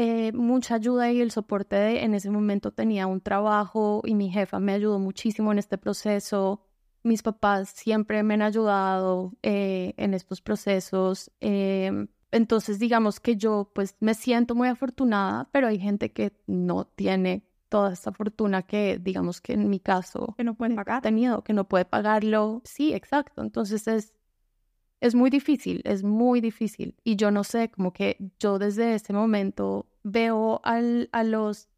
[0.00, 4.60] eh, mucha ayuda y el soporte en ese momento tenía un trabajo y mi jefa
[4.60, 6.62] me ayudó muchísimo en este proceso.
[7.02, 11.32] Mis papás siempre me han ayudado eh, en estos procesos.
[11.40, 16.84] Em, entonces, digamos que yo pues me siento muy afortunada, pero hay gente que no
[16.84, 21.02] tiene toda esta fortuna que, digamos que en mi caso, que no puede pagar.
[21.02, 22.62] tenido, que no puede pagarlo.
[22.64, 23.42] Sí, exacto.
[23.42, 24.14] Entonces es
[25.00, 26.96] es muy difícil, es muy difícil.
[27.04, 31.68] Y yo no sé, como que yo desde ese momento veo al, a los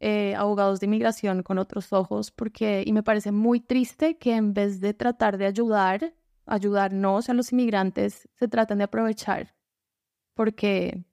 [0.00, 4.54] eh, abogados de inmigración con otros ojos porque, y me parece muy triste que en
[4.54, 6.14] vez de tratar de ayudar,
[6.46, 9.54] ayudarnos a los inmigrantes, se traten de aprovechar
[10.34, 11.04] porque,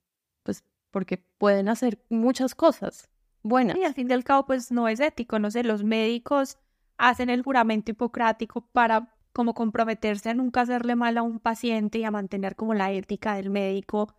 [0.43, 3.09] pues, porque pueden hacer muchas cosas
[3.43, 3.77] buenas.
[3.77, 6.57] Y al fin y al cabo, pues no es ético, no sé, los médicos
[6.97, 12.03] hacen el juramento hipocrático para como comprometerse a nunca hacerle mal a un paciente y
[12.03, 14.15] a mantener como la ética del médico,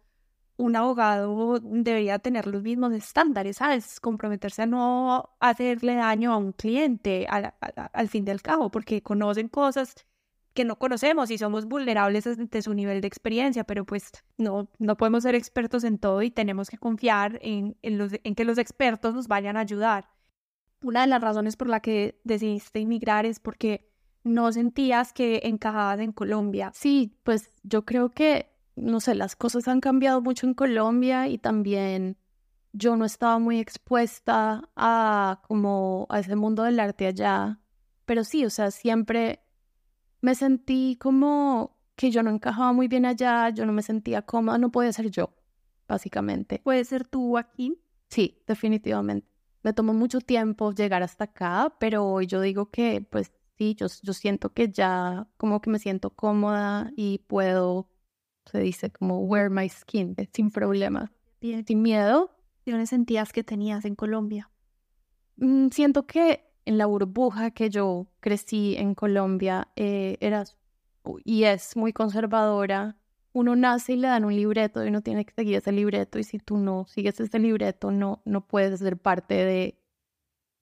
[0.60, 3.98] un abogado debería tener los mismos estándares, ¿sabes?
[3.98, 7.54] Comprometerse a no hacerle daño a un cliente al,
[7.92, 9.94] al, fin del cabo, porque conocen cosas
[10.52, 14.96] que no conocemos y somos vulnerables desde su nivel de experiencia, pero pues no, no
[14.96, 18.58] podemos ser expertos en todo y tenemos que confiar en, en, los, en que los
[18.58, 20.10] expertos nos vayan a ayudar.
[20.82, 23.89] Una de las razones por la que decidiste inmigrar es porque
[24.24, 26.70] no sentías que encajabas en Colombia.
[26.74, 31.38] Sí, pues yo creo que, no sé, las cosas han cambiado mucho en Colombia y
[31.38, 32.16] también
[32.72, 37.60] yo no estaba muy expuesta a como a ese mundo del arte allá.
[38.04, 39.40] Pero sí, o sea, siempre
[40.20, 44.58] me sentí como que yo no encajaba muy bien allá, yo no me sentía cómoda,
[44.58, 45.34] no podía ser yo,
[45.86, 46.60] básicamente.
[46.64, 47.80] ¿Puede ser tú aquí?
[48.08, 49.28] Sí, definitivamente.
[49.62, 53.88] Me tomó mucho tiempo llegar hasta acá, pero hoy yo digo que pues sí, yo,
[54.02, 57.90] yo siento que ya como que me siento cómoda y puedo,
[58.46, 62.30] se dice como wear my skin sin problema, sin miedo.
[62.64, 64.50] ¿Qué sentías que tenías en Colombia?
[65.36, 70.44] Mm, siento que en la burbuja que yo crecí en Colombia eh, era
[71.24, 72.96] y es muy conservadora.
[73.32, 76.24] Uno nace y le dan un libreto y uno tiene que seguir ese libreto y
[76.24, 79.78] si tú no sigues ese libreto no, no puedes ser parte de,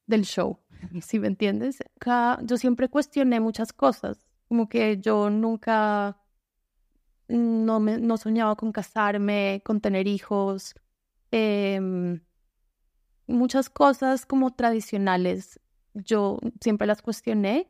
[0.06, 0.58] del show
[1.02, 1.78] si me entiendes?
[1.96, 6.20] Acá yo siempre cuestioné muchas cosas, como que yo nunca
[7.28, 10.74] no, me, no soñaba con casarme, con tener hijos,
[11.30, 12.20] em,
[13.26, 15.60] muchas cosas como tradicionales,
[15.94, 17.68] yo siempre las cuestioné,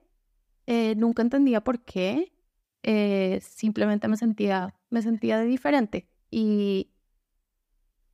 [0.66, 2.32] eh, nunca entendía por qué,
[2.82, 6.90] eh, simplemente me sentía, me sentía de diferente y,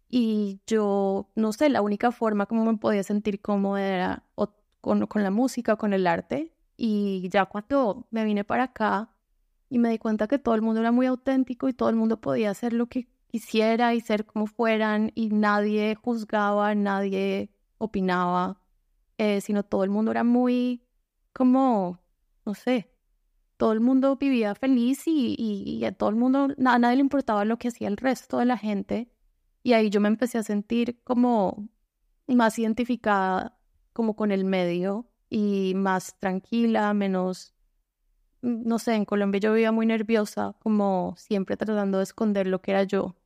[0.09, 4.25] y yo, no sé, la única forma como me podía sentir cómoda era
[4.85, 6.53] con, con la música, con el arte.
[6.77, 9.11] Y ya cuando me vine para acá
[9.71, 12.21] y me di cuenta que todo el mundo era muy auténtico y todo el mundo
[12.21, 18.61] podía hacer lo que quisiera y ser como fueran y nadie juzgaba, nadie opinaba,
[19.17, 20.83] eh, sino todo el mundo era muy
[21.33, 21.99] como,
[22.45, 22.91] no sé,
[23.57, 27.47] todo el mundo vivía feliz y, y, a todo el mundo, a nadie le importaba
[27.47, 29.09] lo que hacía el resto de la gente.
[29.63, 31.69] Y ahí yo me empecé a sentir como
[32.27, 33.57] más identificada
[33.95, 37.55] como con el medio y más tranquila, menos,
[38.43, 42.61] mm, no sé, en Colombia yo vivía muy nerviosa, como siempre tratando de esconder lo
[42.61, 43.17] que era yo.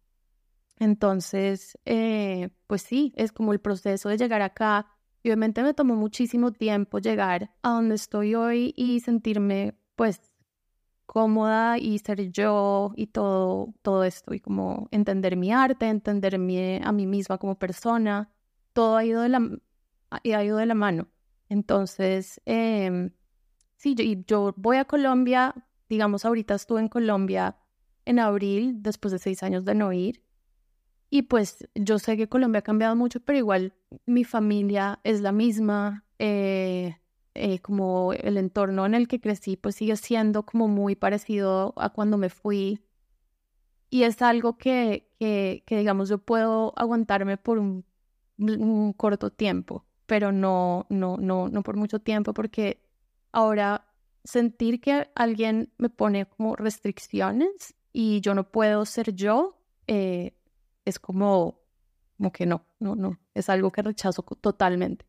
[0.79, 4.87] Entonces, eh, pues sí, es como el proceso de llegar acá.
[5.23, 10.21] Y obviamente me tomó muchísimo tiempo llegar a donde estoy hoy y sentirme pues
[11.07, 16.93] cómoda y ser yo y todo, todo esto y como entender mi arte, entenderme a
[16.93, 18.31] mí misma como persona.
[18.73, 19.41] Todo ha ido de la,
[20.23, 21.09] y ha ido de la mano.
[21.49, 23.11] Entonces, eh,
[23.77, 25.55] sí, yo, yo voy a Colombia,
[25.89, 27.57] digamos, ahorita estuve en Colombia
[28.05, 30.23] en abril, después de seis años de no ir.
[31.11, 33.75] Y pues yo sé que Colombia ha cambiado mucho, pero igual
[34.07, 36.05] mi familia es la misma.
[36.19, 36.97] Eh,
[37.41, 41.91] eh, como el entorno en el que crecí, pues sigue siendo como muy parecido a
[41.91, 42.83] cuando me fui.
[43.91, 47.85] Y es algo que, que, digamos, yo puedo aguantarme por un,
[48.39, 52.83] un, corto tiempo, pero no, no, no, no por mucho tiempo, porque
[53.31, 53.87] ahora
[54.25, 59.57] sentir que alguien me pone como restricciones y yo no puedo ser yo,
[59.87, 60.35] eh,
[60.85, 61.61] es como,
[62.17, 65.07] como que no, no, no, es algo que rechazo totalmente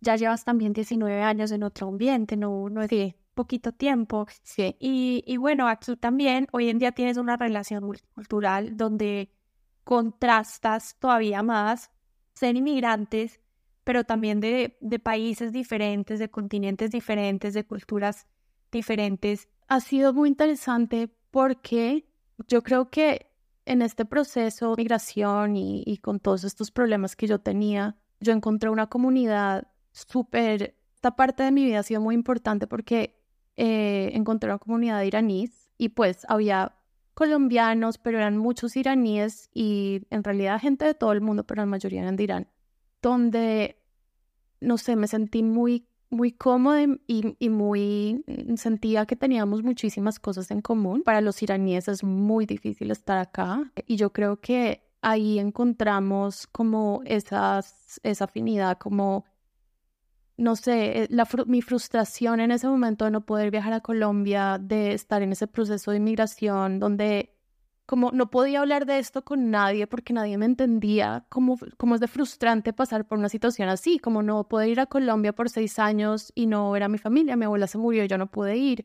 [0.00, 4.26] ya llevas también 19 años en otro ambiente, no, no es poquito tiempo.
[4.42, 4.76] Sí.
[4.80, 9.32] Y, y, bueno, aquí también hoy en día tienes una relación multicultural donde
[9.84, 11.90] contrastas todavía más
[12.34, 13.40] ser inmigrantes,
[13.88, 18.26] pero también de, de países diferentes, de continentes diferentes, de culturas
[18.70, 19.48] diferentes.
[19.66, 22.06] Ha sido muy interesante porque
[22.48, 23.30] yo creo que
[23.64, 28.34] en este proceso de migración y, y con todos estos problemas que yo tenía, yo
[28.34, 33.18] encontré una comunidad súper, esta parte de mi vida ha sido muy importante porque
[33.56, 36.76] eh, encontré una comunidad de iraníes y pues había
[37.14, 41.66] colombianos, pero eran muchos iraníes y en realidad gente de todo el mundo, pero la
[41.66, 42.48] mayoría eran de Irán,
[43.02, 43.80] donde,
[44.60, 50.18] no sé, me sentí muy, muy cómoda y, y muy, mm, sentía que teníamos muchísimas
[50.18, 51.02] cosas en común.
[51.02, 57.02] Para los iraníes es muy difícil estar acá y yo creo que ahí encontramos como
[57.04, 59.24] esas, esa afinidad, como
[60.38, 61.08] no sé, eh,
[61.46, 65.48] mi frustración en ese momento de no poder viajar a Colombia, de estar en ese
[65.48, 67.36] proceso de inmigración, donde
[67.88, 72.02] como no podía hablar de esto con nadie porque nadie me entendía, cómo, cómo es
[72.02, 75.78] de frustrante pasar por una situación así, como no poder ir a Colombia por seis
[75.78, 78.84] años y no ver a mi familia, mi abuela se murió yo no pude ir.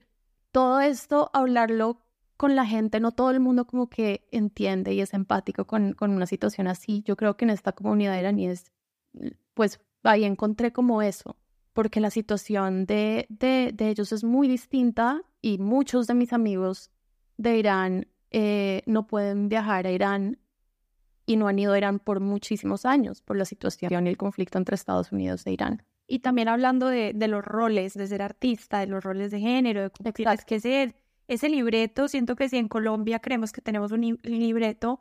[0.54, 2.00] Todo esto, hablarlo
[2.38, 6.12] con la gente, no todo el mundo como que entiende y es empático con, con
[6.12, 7.04] una situación así.
[7.06, 8.54] Yo creo que en esta comunidad iraní
[9.54, 11.36] pues ahí encontré como eso,
[11.74, 16.90] porque la situación de, de, ellos es muy distinta y muchos de mis amigos
[17.36, 20.40] de Irán eh, no pueden viajar a Irán
[21.26, 24.58] y no han ido a Irán por muchísimos años por la situación y el conflicto
[24.58, 25.84] entre Estados Unidos e Irán.
[26.08, 29.84] Y también hablando de, de los roles, de ser artista, de los roles de género,
[29.84, 30.96] de cómo tienes que ser.
[31.28, 35.00] Ese libreto, siento que si en Colombia creemos que tenemos un libreto,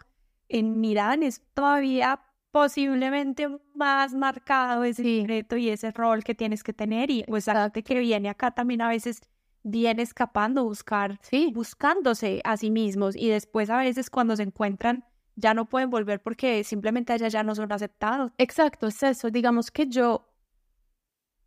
[0.48, 2.20] en Irán es todavía
[2.52, 7.98] posiblemente más marcado ese secreto y ese rol que tienes que tener y pues que
[7.98, 9.22] viene acá también a veces
[9.62, 11.50] viene escapando buscar, sí.
[11.54, 15.04] buscándose a sí mismos y después a veces cuando se encuentran
[15.36, 18.32] ya no pueden volver porque simplemente allá ya no son aceptados.
[18.38, 19.30] Exacto, es eso.
[19.30, 20.28] Digamos que yo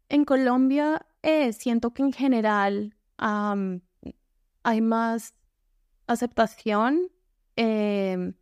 [0.10, 5.34] en Colombia eh, siento que en general hay más
[6.08, 7.10] aceptación.
[7.58, 8.34] Eh,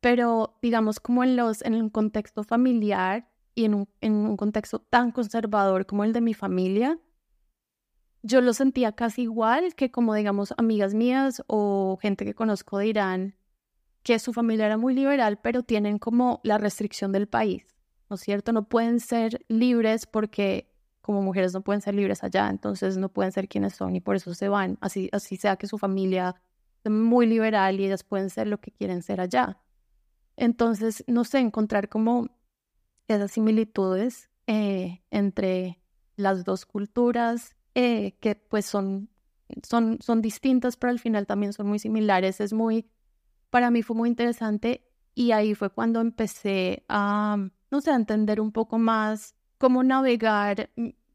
[0.00, 4.78] pero digamos como en, los, en un contexto familiar y en un, en un contexto
[4.78, 6.98] tan conservador como el de mi familia,
[8.22, 12.88] yo lo sentía casi igual que como digamos amigas mías o gente que conozco de
[12.88, 13.36] Irán,
[14.02, 17.76] que su familia era muy liberal, pero tienen como la restricción del país,
[18.08, 18.52] ¿no es cierto?
[18.52, 23.32] No pueden ser libres porque como mujeres no pueden ser libres allá, entonces no pueden
[23.32, 26.34] ser quienes son y por eso se van, así, así sea que su familia
[26.84, 29.58] es muy liberal y ellas pueden ser lo que quieren ser allá.
[30.36, 32.28] Entonces, no sé, encontrar como
[33.08, 35.80] esas similitudes eh, entre
[36.16, 39.08] las dos culturas, eh, que pues son,
[39.62, 42.40] son, son distintas, pero al final también son muy similares.
[42.40, 42.86] Es muy,
[43.50, 47.36] para mí fue muy interesante y ahí fue cuando empecé a,
[47.70, 50.70] no sé, a entender un poco más cómo navegar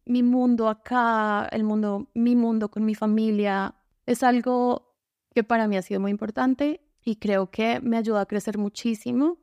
[0.05, 3.75] mi mundo acá, el mundo, mi mundo con mi familia.
[4.05, 4.93] Es algo
[5.33, 9.37] que para mí ha sido muy importante y creo que me ayudó a crecer muchísimo.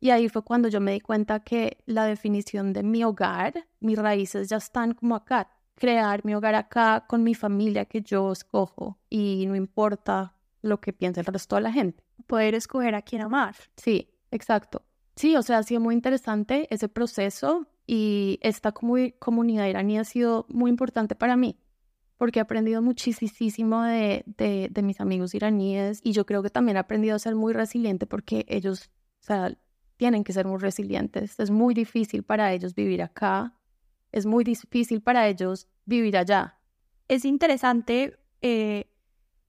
[0.00, 3.98] Y ahí fue cuando yo me di cuenta que la definición de mi hogar, mis
[3.98, 5.50] raíces ya están como acá.
[5.80, 10.92] Crear mi hogar acá con mi familia que yo escojo y no importa lo que
[10.92, 12.04] piense el resto de la gente.
[12.28, 13.56] Poder escoger a quién amar.
[13.76, 14.82] Sí, exacto.
[15.16, 20.46] Sí, o sea, ha sido muy interesante ese proceso y esta comunidad iraní ha sido
[20.48, 21.58] muy importante para mí
[22.20, 26.80] porque he aprendido muchísimo de, de, mis amigos iraníes y yo creo que también he
[26.80, 29.56] aprendido a ser muy resiliente porque ellos, o sea,
[29.96, 31.40] tienen que ser muy resilientes.
[31.40, 33.54] Es muy difícil para ellos vivir acá,
[34.12, 36.58] es muy difícil para ellos vivir allá.
[37.08, 38.90] Es interesante, eh,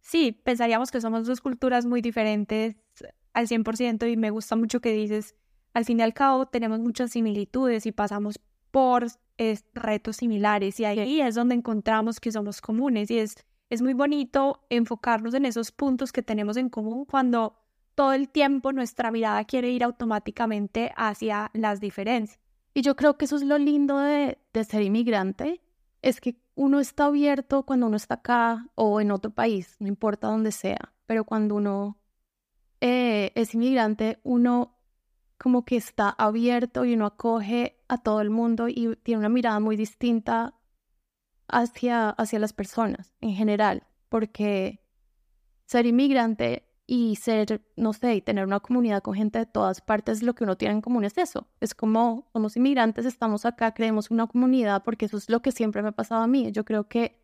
[0.02, 2.76] sí, pensaríamos que somos dos culturas muy diferentes
[3.34, 5.36] al 100% y me gusta mucho que dices,
[5.74, 8.40] al fin y al cabo tenemos muchas similitudes y pasamos
[8.72, 9.08] por
[9.74, 13.36] retos similares y ahí es donde encontramos que somos comunes y es,
[13.70, 17.56] es muy bonito enfocarnos en esos puntos que tenemos en común cuando
[17.96, 22.41] todo el tiempo nuestra mirada quiere ir automáticamente hacia las diferencias.
[22.74, 25.62] Y yo creo que eso es lo lindo de, de ser inmigrante,
[26.02, 30.28] es que uno está abierto cuando uno está acá o en otro país, no importa
[30.28, 31.98] dónde sea, pero cuando uno
[32.82, 34.78] eh, es inmigrante, uno
[35.38, 39.60] como que está abierto y uno acoge a todo el mundo y tiene una mirada
[39.60, 40.56] muy distinta
[41.48, 44.84] hacia, hacia las personas en general, porque
[45.66, 50.22] ser inmigrante y ser, no sé, y tener una comunidad con gente de todas partes,
[50.22, 51.48] lo que uno tiene en común es eso.
[51.62, 55.82] Es como somos inmigrantes, estamos acá, creemos una comunidad, porque eso es lo que siempre
[55.82, 56.52] me ha pasado a mí.
[56.52, 57.18] Yo creo que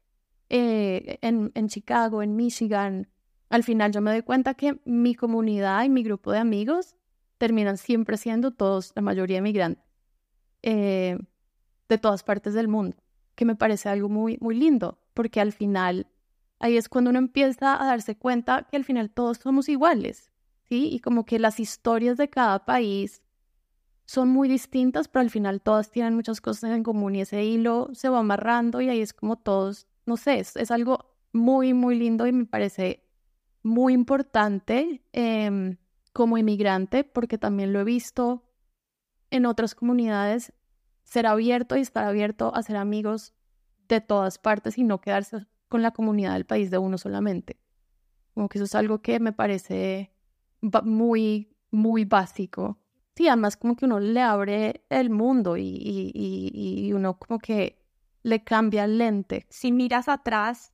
[0.48, 3.10] eh, en, en Chicago, en Michigan,
[3.50, 6.96] al final yo me doy cuenta que mi comunidad y mi grupo de amigos
[7.38, 9.84] terminan siempre siendo todos, la mayoría inmigrantes,
[10.64, 11.18] eh,
[11.90, 12.96] de todas partes del mundo,
[13.36, 16.08] que me parece algo muy, muy lindo, porque al final
[16.60, 20.32] ahí es cuando uno empieza a darse cuenta que al final todos somos iguales,
[20.64, 20.90] ¿sí?
[20.92, 23.22] Y como que las historias de cada país
[24.06, 27.90] son muy distintas, pero al final todas tienen muchas cosas en común y ese hilo
[27.94, 32.26] se va amarrando y ahí es como todos, no sé, es, algo muy, muy lindo
[32.26, 33.04] y me parece
[33.64, 35.78] muy importante em,
[36.14, 38.44] como inmigrante, porque también lo he visto
[39.30, 40.54] en otras comunidades,
[41.04, 43.34] ser abierto y estar abierto a ser amigos
[43.90, 47.60] de todas partes y no quedarse con la comunidad del país de uno solamente.
[48.34, 50.12] Como que eso es algo que me parece
[50.62, 52.80] muy, muy básico.
[53.16, 55.64] Sí, además como que uno le abre el mundo y,
[56.14, 57.84] y, uno como que
[58.22, 59.48] le cambia el lente.
[59.50, 60.72] Si miras atrás,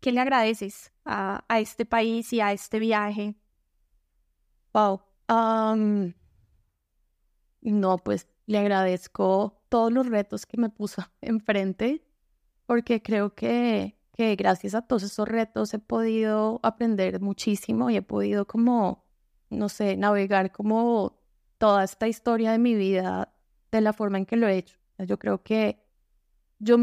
[0.00, 3.34] ¿qué le agradeces a, a este país y a este viaje?
[4.74, 5.00] Wow.
[7.62, 12.04] no, pues le agradezco todos los retos que me puso enfrente,
[12.66, 18.02] porque creo que que gracias a todos esos retos he podido aprender muchísimo y he
[18.02, 19.04] podido como,
[19.50, 21.20] no sé, navegar como
[21.58, 23.32] toda esta historia de mi vida
[23.70, 24.78] de la forma en que lo he hecho.
[24.98, 25.82] Yo creo que
[26.58, 26.78] yo,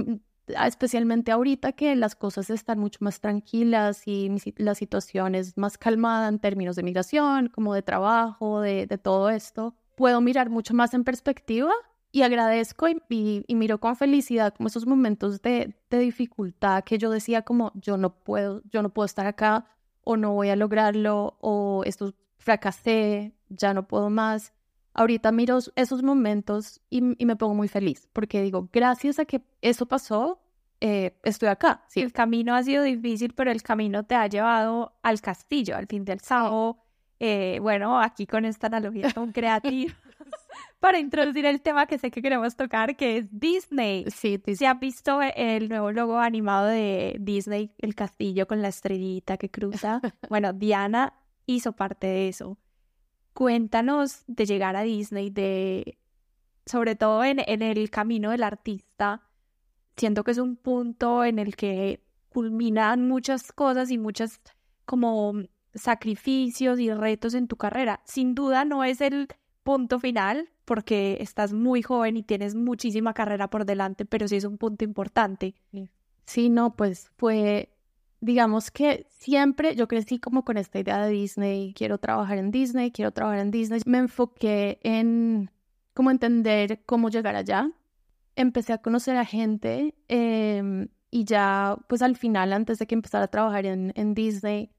[0.47, 6.27] especialmente ahorita que las cosas están mucho más tranquilas y la situación es más calmada
[6.27, 11.03] en términos de migración, como de trabajo, de todo esto, puedo mirar mucho más en
[11.03, 11.73] perspectiva
[12.13, 17.71] y agradezco y, miro con felicidad como esos momentos de, dificultad que yo decía como
[17.73, 19.65] yo no puedo, yo no puedo estar acá
[20.03, 24.53] o no voy a lograrlo o esto fracasé, ya no puedo más.
[24.93, 29.87] Ahorita miro esos momentos y, me pongo muy feliz porque digo, gracias a que eso
[29.87, 30.39] pasó,
[30.81, 31.83] eh, estoy acá.
[31.87, 32.01] Sí.
[32.01, 36.05] El camino ha sido difícil, pero el camino te ha llevado al castillo, al fin
[36.05, 36.77] del sábado.
[37.19, 39.93] Eh, bueno, aquí con esta analogía tan creativa.
[40.83, 44.03] Para introducir el tema que sé que queremos tocar, que es Disney.
[44.13, 49.37] Sí, ¿Se ha visto el nuevo logo animado de Disney, el castillo con la estrellita
[49.37, 50.01] que cruza?
[50.29, 51.13] bueno, Diana
[51.45, 52.57] hizo parte de eso.
[53.33, 55.97] Cuéntanos de llegar a Disney, de
[56.65, 59.21] sobre todo en, en el camino del artista.
[59.95, 64.41] Siento que es un punto en el que culminan muchas cosas y muchas
[64.83, 65.33] como
[65.73, 68.01] sacrificios y retos en tu carrera.
[68.03, 69.29] Sin duda no es el
[69.63, 74.45] punto final porque estás muy joven y tienes muchísima carrera por delante, pero sí es
[74.45, 75.55] un punto importante.
[76.25, 77.69] Sí, no, pues fue,
[78.21, 82.91] digamos que siempre yo crecí como con esta idea de Disney, quiero trabajar en Disney,
[82.91, 83.81] quiero trabajar en Disney.
[83.85, 85.51] Me enfoqué en
[85.93, 87.69] cómo entender cómo llegar allá.
[88.35, 93.25] Empecé a conocer a gente em, y ya, pues al final, antes de que empezara
[93.25, 94.71] a trabajar en, en Disney,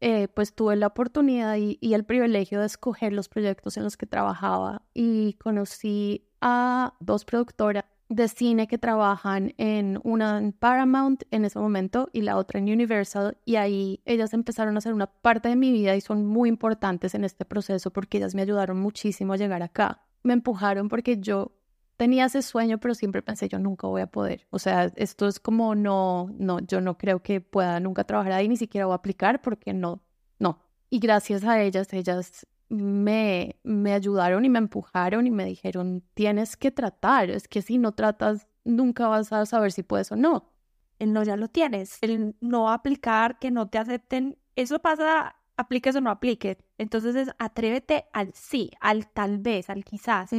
[0.00, 4.06] eh, pues tuve la oportunidad y, el privilegio de escoger los proyectos en los que
[4.06, 11.44] trabajaba y conocí a dos productoras de cine que trabajan en una en Paramount en
[11.44, 15.48] ese momento y la otra en Universal y ahí ellas empezaron a ser una parte
[15.48, 19.32] de mi vida y son muy importantes en este proceso porque ellas me ayudaron muchísimo
[19.32, 20.04] a llegar acá.
[20.22, 21.57] Me empujaron porque yo
[21.98, 24.46] tenía ese sueño, pero siempre pensé, yo nunca voy a poder.
[24.50, 28.48] O sea, esto es como no, no, yo no creo que pueda nunca trabajar ahí,
[28.48, 30.02] ni siquiera voy a aplicar porque no,
[30.38, 30.60] no.
[30.90, 36.56] Y gracias a ellas, ellas me, me ayudaron y me empujaron y me dijeron, tienes
[36.56, 40.52] que tratar, es que si no tratas, nunca vas a saber si puedes o no.
[41.00, 45.96] El no ya lo tienes, el no aplicar, que no te acepten, eso pasa, apliques
[45.96, 46.58] o no apliques.
[46.76, 50.30] Entonces es atrévete al sí, al tal vez, al quizás.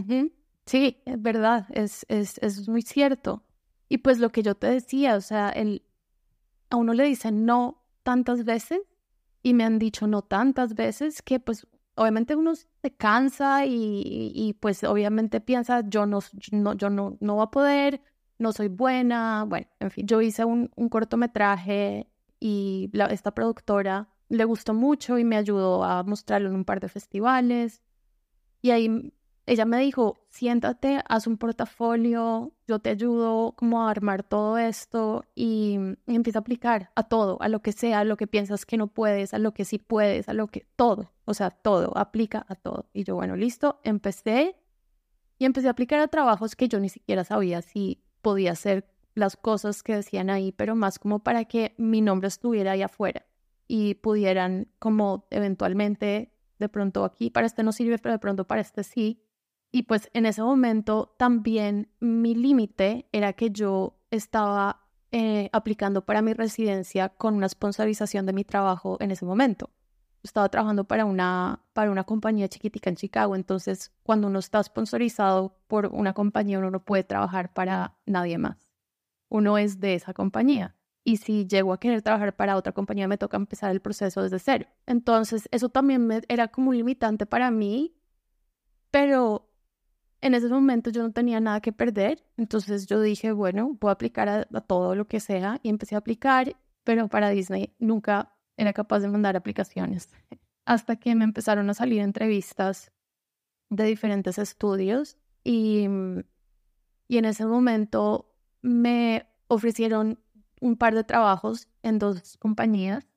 [0.69, 3.43] Sí, es verdad, es, es, es muy cierto.
[3.87, 5.51] Y pues lo que yo te decía, o sea,
[6.69, 8.81] a uno le dicen no tantas veces
[9.41, 11.65] y me han dicho no tantas veces que pues
[11.95, 16.19] obviamente uno se cansa y, y pues obviamente piensa yo no,
[16.51, 18.01] no, yo no, no voy a poder,
[18.37, 22.07] no soy buena, bueno, en fin, yo hice un, un cortometraje
[22.39, 26.89] y esta productora le gustó mucho y me ayudó a mostrarlo en un par de
[26.89, 27.81] festivales.
[28.61, 29.13] Y ahí
[29.49, 35.25] ella me dijo, siéntate, haz un portafolio, yo te ayudo como a armar todo esto
[35.33, 38.77] y, empieza a aplicar a todo, a lo que sea, a lo que piensas que
[38.77, 42.45] no puedes, a lo que sí puedes, a lo que todo, o sea, todo, aplica
[42.47, 42.89] a todo.
[42.93, 44.55] Y yo, bueno, listo, empecé
[45.39, 49.35] y empecé a aplicar a trabajos que yo ni siquiera sabía si podía hacer las
[49.35, 53.25] cosas que decían ahí, pero más como para que mi nombre estuviera ahí afuera
[53.67, 58.61] y pudieran como eventualmente, de pronto aquí para este no sirve, pero de pronto para
[58.61, 59.23] este sí,
[59.71, 66.21] y pues en ese momento también mi límite era que yo estaba eh, aplicando para
[66.21, 69.69] mi residencia con una sponsorización de mi trabajo en ese momento.
[70.23, 75.55] Estaba trabajando para una, para una compañía chiquitica en Chicago, entonces cuando uno está sponsorizado
[75.67, 78.69] por una compañía, uno no puede trabajar para nadie más.
[79.29, 80.75] Uno es de esa compañía.
[81.03, 84.39] Y si llego a querer trabajar para otra compañía, me toca empezar el proceso desde
[84.39, 84.67] cero.
[84.85, 87.95] Entonces, eso también era como un limitante para mí,
[88.91, 89.48] pero
[90.21, 93.93] en ese momento yo no tenía nada que perder, entonces yo dije, bueno, voy a
[93.93, 98.73] aplicar a, todo lo que sea y empecé a aplicar, pero para Disney nunca era
[98.73, 100.09] capaz de mandar aplicaciones.
[100.65, 102.91] Hasta que me empezaron a salir entrevistas
[103.69, 105.87] de diferentes estudios y,
[107.07, 110.19] y en ese momento me ofrecieron
[110.59, 113.07] un par de trabajos en dos compañías,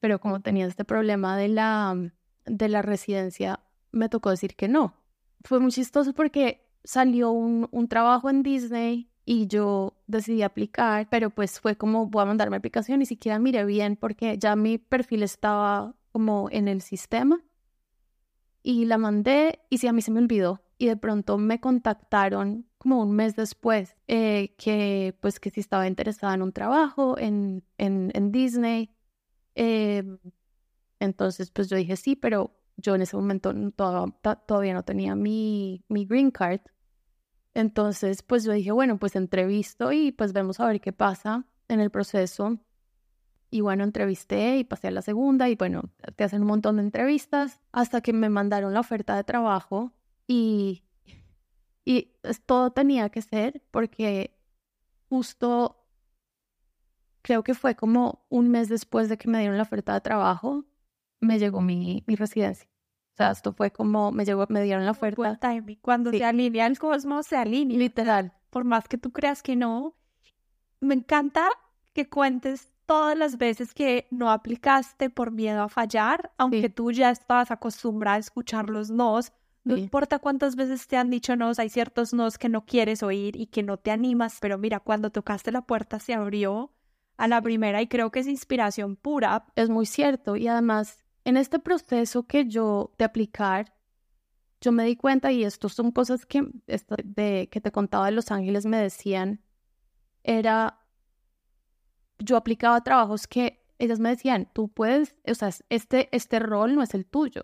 [0.00, 2.10] pero como tenía este problema de la,
[2.44, 3.60] de la residencia,
[3.92, 4.94] me tocó decir que no
[5.44, 11.30] fue muy chistoso porque salió un, un trabajo en Disney y yo decidí aplicar, pero
[11.30, 14.78] pues fue como voy a mandar mi aplicación, ni siquiera miré bien porque ya mi
[14.78, 17.42] perfil estaba como en el sistema
[18.62, 22.66] y la mandé y sí, a mí se me olvidó y de pronto me contactaron
[22.78, 27.64] como un mes después eh, que pues que sí estaba interesada en un trabajo en,
[27.76, 28.90] en, en Disney.
[29.54, 30.04] Eh,
[31.00, 33.52] entonces pues yo dije sí, pero yo en ese momento
[34.46, 36.60] todavía no tenía mi, mi green card.
[37.54, 41.80] Entonces, pues yo dije, bueno, pues entrevisto y pues vemos a ver qué pasa en
[41.80, 42.58] el proceso.
[43.50, 46.82] Y bueno, entrevisté y pasé a la segunda y bueno, te hacen un montón de
[46.82, 49.92] entrevistas hasta que me mandaron la oferta de trabajo
[50.26, 50.84] y,
[51.84, 52.12] y
[52.46, 54.38] todo tenía que ser porque
[55.08, 55.86] justo
[57.22, 60.64] creo que fue como un mes después de que me dieron la oferta de trabajo,
[61.20, 62.68] me llegó mi, mi residencia.
[63.12, 65.40] O sea, esto fue como me llegó, me dieron la oferta.
[65.80, 67.76] Cuando se alinea el cosmos, se alinea.
[67.76, 68.32] Literal.
[68.50, 69.96] Por más que tú creas que no.
[70.80, 71.48] Me encanta
[71.92, 77.10] que cuentes todas las veces que no aplicaste por miedo a fallar, aunque tú ya
[77.10, 79.32] estabas acostumbrada a escuchar los nos.
[79.64, 83.36] No importa cuántas veces te han dicho nos, hay ciertos nos que no quieres oír
[83.36, 86.72] y que no te animas, pero mira, cuando tocaste la puerta se abrió
[87.18, 89.44] a la primera y creo que es inspiración pura.
[89.56, 93.74] Es muy cierto y además en este proceso que yo de aplicar,
[94.62, 96.42] yo me di cuenta, y esto son cosas que,
[97.04, 99.42] de, que te contaba de Los Ángeles, me decían,
[100.22, 100.80] era,
[102.18, 106.82] yo aplicaba trabajos que ellas me decían, tú puedes, o sea, este, este rol no
[106.82, 107.42] es el tuyo.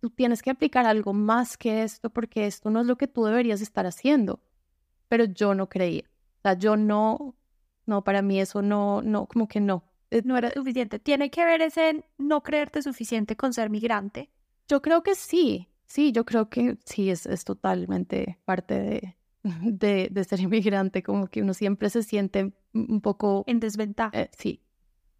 [0.00, 3.24] Tú tienes que aplicar algo más que esto porque esto no es lo que tú
[3.24, 4.40] deberías estar haciendo.
[5.08, 6.04] Pero yo no creía.
[6.36, 7.34] O sea, yo no,
[7.86, 9.84] no, para mí eso no, no, como que no.
[10.10, 10.98] Eh, no era suficiente.
[10.98, 14.30] ¿Tiene que ver ese no creerte suficiente con ser migrante?
[14.68, 20.08] Yo creo que sí, sí, yo creo que sí, es, es totalmente parte de, de,
[20.10, 23.44] de, ser inmigrante, como que uno siempre se siente un poco...
[23.46, 24.18] En desventaja.
[24.18, 24.62] Eh, sí,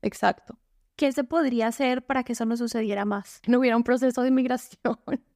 [0.03, 0.59] exacto.
[0.97, 3.41] ¿Qué se podría hacer para que eso no sucediera más?
[3.47, 4.99] No hubiera un proceso de inmigración.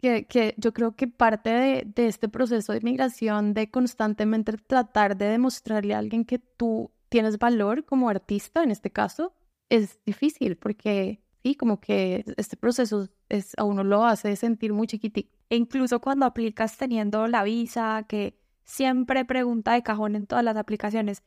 [0.00, 5.16] que, que yo creo que parte de, de este proceso de inmigración, de constantemente tratar
[5.16, 9.34] de demostrarle a alguien que tú tienes valor como artista, en este caso,
[9.68, 14.86] es difícil porque sí, como que este proceso es, a uno lo hace sentir muy
[14.86, 15.30] chiquitico.
[15.50, 20.56] E incluso cuando aplicas teniendo la visa, que siempre pregunta de cajón en todas las
[20.56, 21.22] aplicaciones,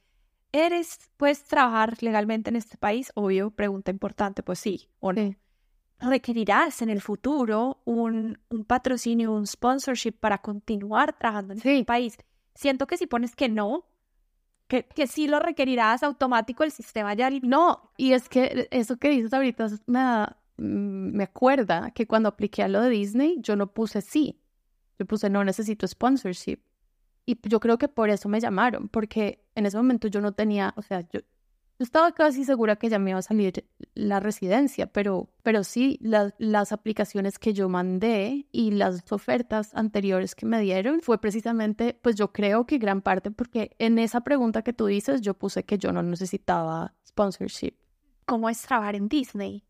[0.51, 3.11] ¿eres, puedes trabajar legalmente en este país?
[3.13, 5.35] Obvio, pregunta importante, pues sí o no.
[5.99, 12.17] ¿Requerirás en el futuro un, un, patrocinio, un sponsorship para continuar trabajando en este país?
[12.55, 13.85] Siento que si pones que no,
[14.67, 17.29] que, que sí lo requerirás automático el sistema ya.
[17.41, 20.25] No, y es que eso que dices ahorita me,
[20.57, 24.41] me acuerda que cuando apliqué a lo de Disney, yo no puse sí,
[24.99, 26.59] yo puse no necesito sponsorship.
[27.27, 30.73] Y yo creo que por eso me llamaron, porque en ese momento yo no tenía,
[30.77, 31.21] o sea, yo,
[31.77, 33.65] yo estaba casi segura que ya me iba a salir
[33.95, 40.45] la residencia, pero, pero sí, las aplicaciones que yo mandé y las ofertas anteriores que
[40.45, 44.71] me dieron fue precisamente, pues yo creo que gran parte porque en esa pregunta que
[44.71, 47.73] tú dices yo puse que yo no necesitaba sponsorship.
[48.25, 49.65] ¿Cómo es trabajar en Disney?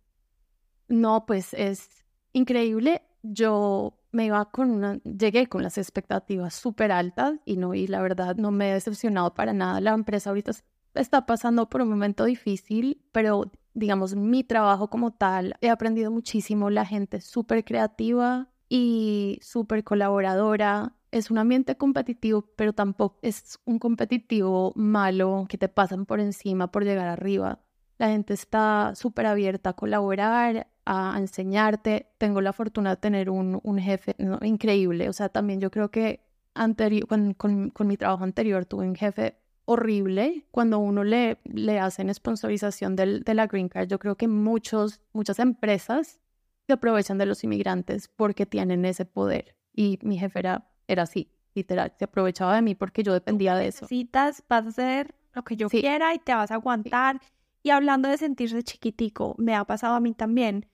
[0.88, 3.02] No, pues es increíble.
[3.24, 8.02] Yo me iba con una, llegué con las expectativas súper altas y no, y la
[8.02, 9.82] verdad no me he decepcionado para nada.
[9.82, 10.52] La empresa ahorita
[10.96, 16.70] está pasando por un momento difícil, pero digamos, mi trabajo como tal, he aprendido muchísimo.
[16.70, 20.94] La gente es súper creativa y súper colaboradora.
[21.12, 26.72] Es un ambiente competitivo, pero tampoco es un competitivo malo que te pasan por encima
[26.72, 27.60] por llegar arriba.
[27.98, 32.10] La gente está súper abierta a colaborar, a enseñarte.
[32.18, 35.08] Tengo la fortuna de tener un, un jefe increíble.
[35.10, 39.38] O sea, también yo creo que anterior, con, con, mi trabajo anterior tuve un jefe
[39.66, 40.46] horrible.
[40.52, 45.02] Cuando uno le, le hacen sponsorización del, de la Green Card, yo creo que muchos,
[45.14, 46.22] muchas empresas
[46.68, 49.56] se aprovechan de los inmigrantes porque tienen ese poder.
[49.74, 51.94] Y mi jefe era, era así, literal.
[51.98, 53.86] Se aprovechaba de mí porque yo dependía de eso.
[53.86, 57.20] Necesitas, vas a hacer lo que yo quiera y te vas a aguantar.
[57.62, 60.68] Y hablando de sentirse chiquitico, me ha pasado a mí también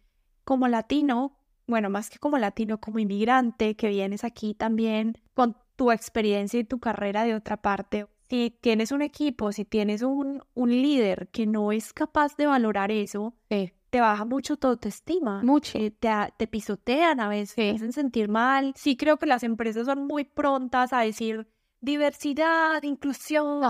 [0.43, 1.37] como latino,
[1.67, 6.63] bueno, más que como latino, como inmigrante, que vienes aquí también con tu experiencia y
[6.63, 8.07] tu carrera de otra parte.
[8.31, 12.89] Si tienes un equipo, si tienes un, un líder que no es capaz de valorar
[12.89, 15.43] eso, te baja mucho tu autoestima.
[15.43, 15.77] Mucho.
[15.77, 18.71] Eh, te, te, pisotean a veces, te hacen sentir mal.
[18.77, 21.45] Sí creo que las empresas son muy prontas a decir,
[21.81, 23.63] diversidad, inclusión,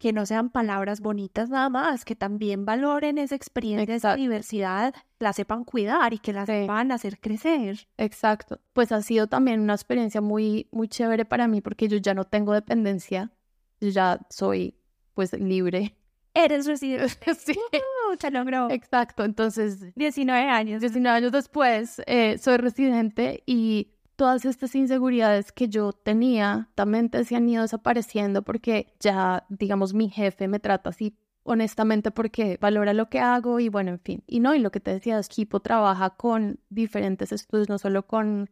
[0.00, 5.32] que no sean palabras bonitas nada más, que también valoren esa experiencia, de diversidad, la
[5.32, 7.86] sepan cuidar y que la sepan hacer crecer.
[7.98, 8.58] Exacto.
[8.72, 12.24] Pues ha sido también una experiencia muy, muy chévere para mí porque yo ya no
[12.24, 13.30] tengo dependencia,
[13.80, 14.74] yo ya soy
[15.14, 15.96] pues libre.
[16.34, 17.34] Eres residente.
[17.38, 17.52] sí.
[17.52, 18.70] Uh, logró.
[18.70, 19.24] Exacto.
[19.24, 19.94] Entonces.
[19.96, 20.80] 19 años.
[20.80, 27.36] 19 años después, eh, soy residente y todas estas inseguridades que yo tenía también se
[27.36, 33.08] han ido desapareciendo porque ya, digamos, mi jefe me trata así honestamente porque valora lo
[33.08, 34.24] que hago y bueno, en fin.
[34.26, 38.50] Y no, y lo que te decía, Equipo trabaja con diferentes estudios, no solo con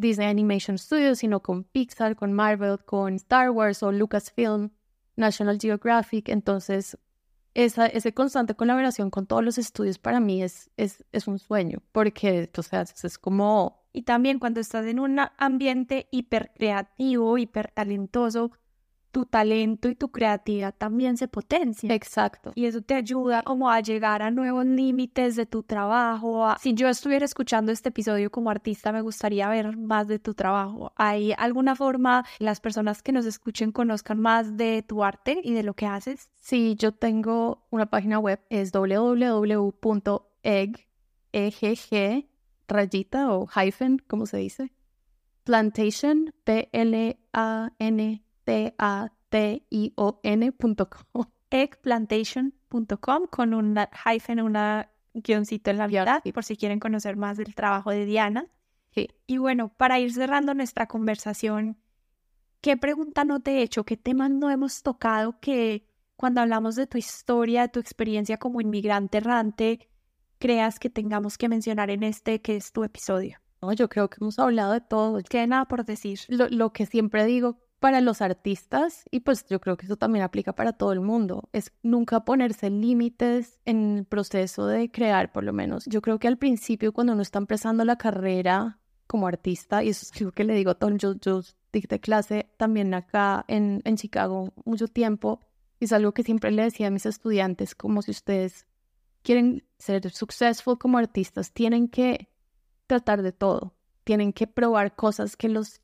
[0.00, 4.70] Disney Animation Studios, sino con Pixar, con Marvel, con Star Wars o Lucasfilm,
[5.16, 6.28] National Geographic.
[6.28, 6.98] Entonces,
[7.54, 10.70] esa, esa constante colaboración con todos los estudios para mí es,
[11.26, 16.52] un sueño, porque, o sea, es como y también cuando estás en un ambiente hiper
[16.56, 18.52] creativo, hiper talentoso,
[19.10, 21.92] tu talento y tu creatividad también se potencia.
[21.94, 22.52] Exacto.
[22.54, 26.46] Y eso te ayuda como a llegar a nuevos límites de tu trabajo.
[26.60, 30.92] Si yo estuviera escuchando este episodio como artista, me gustaría ver más de tu trabajo.
[30.96, 35.62] ¿Hay alguna forma las personas que nos escuchen conozcan más de tu arte y de
[35.62, 36.30] lo que haces?
[36.38, 39.76] Sí, yo tengo una página web, es www.egg,
[42.68, 44.72] rayita o hyphen, ¿cómo se dice?
[45.44, 46.32] Plantation,
[48.50, 51.14] P-L-A-N-T-A-T-I-O-N.com.
[51.50, 57.56] Eggplantation.com con un hyphen, una guioncito en la vida, por si quieren conocer más del
[57.56, 58.46] trabajo de Diana.
[58.92, 59.08] Sí.
[59.26, 61.76] Y bueno, para ir cerrando nuestra conversación,
[62.60, 63.84] ¿qué pregunta no te he hecho?
[63.84, 68.60] ¿Qué temas no hemos tocado que cuando hablamos de tu historia, de tu experiencia como
[68.60, 69.88] inmigrante errante,
[70.38, 73.40] creas que tengamos que mencionar en este que es tu episodio?
[73.62, 75.20] No, yo creo que hemos hablado de todo.
[75.22, 76.20] Queda nada por decir.
[76.28, 80.52] Lo, que siempre digo para los artistas, y pues yo creo que eso también aplica
[80.54, 85.52] para todo el mundo, es nunca ponerse límites en el proceso de crear, por lo
[85.54, 85.86] menos.
[85.86, 90.06] Yo creo que al principio, cuando uno está empezando la carrera como artista, y eso
[90.06, 91.40] es algo que le digo a todo, yo, yo
[91.72, 95.40] dicté clase también acá en, en Chicago mucho tiempo,
[95.80, 98.66] y es algo que siempre le decía a mis estudiantes, como si ustedes
[99.22, 102.28] quieren ser successful como artistas, tienen que
[102.86, 103.74] tratar de todo.
[104.04, 105.80] Tienen que probar cosas que los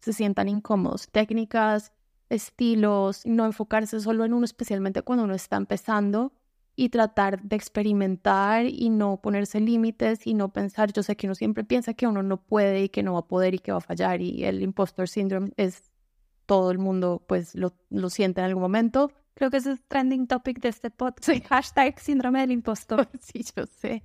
[0.00, 1.92] se sientan incómodos, técnicas,
[2.28, 6.32] estilos, no enfocarse solo en uno, especialmente cuando uno está empezando
[6.76, 11.34] y tratar de experimentar y no ponerse límites y no pensar, yo sé que uno
[11.34, 13.78] siempre piensa que uno no puede y que no va a poder y que va
[13.78, 15.90] a fallar y el impostor syndrome es
[16.46, 20.26] todo el mundo pues lo, lo siente en algún momento, Creo que ese es trending
[20.26, 21.28] topic de este podcast.
[21.48, 23.08] Hashtag síndrome del impostor.
[23.20, 24.02] Sí, yo sé.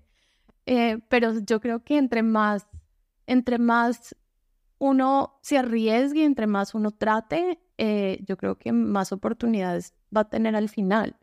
[0.68, 2.68] Eh, pero yo creo que entre más,
[3.26, 4.16] entre más
[4.84, 10.30] uno se arriesgue, entre más uno trate, eh, yo creo que más oportunidades va a
[10.30, 11.16] tener al final.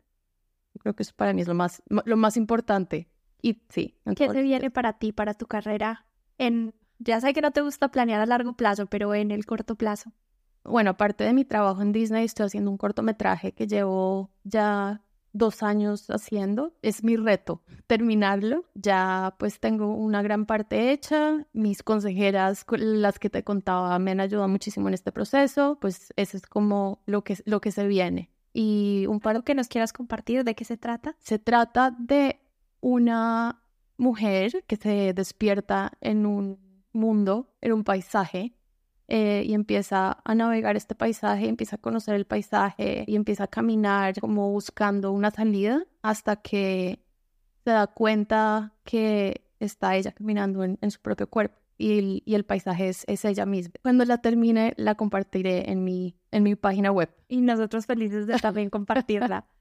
[0.73, 3.07] Yo creo que eso para mí es lo más, lo más importante.
[3.41, 3.95] Y sí.
[4.15, 6.05] ¿Qué te viene para ti, para tu carrera?
[6.37, 9.75] En, ya sé que no te gusta planear a largo plazo, pero en el corto
[9.75, 10.11] plazo
[10.63, 15.01] bueno, aparte de mi trabajo en Disney, estoy haciendo un cortometraje que llevo ya
[15.33, 16.73] dos años haciendo.
[16.81, 18.65] Es mi reto terminarlo.
[18.73, 21.45] Ya pues tengo una gran parte hecha.
[21.53, 25.77] Mis consejeras, las que te contaba, me han ayudado muchísimo en este proceso.
[25.81, 28.29] Pues eso es como lo que, lo que se viene.
[28.53, 31.15] Y un par que nos quieras compartir, ¿de qué se trata?
[31.19, 32.39] Se trata de
[32.81, 33.63] una
[33.97, 36.59] mujer que se despierta en un
[36.91, 38.53] mundo, en un paisaje,
[39.13, 43.47] eh, y empieza a navegar este paisaje, empieza a conocer el paisaje y empieza a
[43.47, 47.03] caminar como buscando una salida hasta que
[47.65, 52.45] se da cuenta que está ella caminando en, su propio cuerpo y el, y el
[52.45, 53.73] paisaje es, es, ella misma.
[53.81, 57.13] Cuando la termine, la compartiré en mi, en mi página web.
[57.27, 59.45] Y nosotros felices de también compartirla.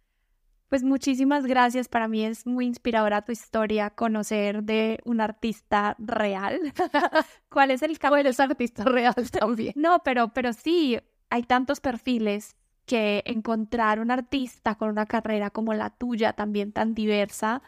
[0.71, 1.89] Pues muchísimas gracias.
[1.89, 6.73] Para mí es muy inspiradora tu historia, conocer de un artista real.
[7.51, 8.19] ¿Cuál es el camino?
[8.19, 9.73] Bueno, es artista real también.
[9.75, 10.97] No, pero, pero sí,
[11.29, 12.55] hay tantos perfiles
[12.87, 17.63] que encontrar un artista con una carrera como la tuya, también tan diversa,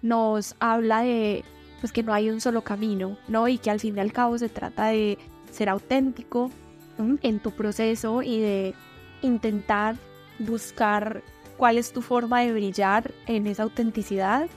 [0.00, 1.44] nos habla de
[1.80, 3.48] pues que no hay un solo camino, ¿no?
[3.48, 5.18] Y que al fin y al cabo se trata de
[5.50, 6.50] ser auténtico
[6.98, 8.74] en tu proceso y de
[9.20, 9.96] intentar
[10.38, 11.22] buscar
[11.56, 14.48] cuál es tu forma de brillar en esa autenticidad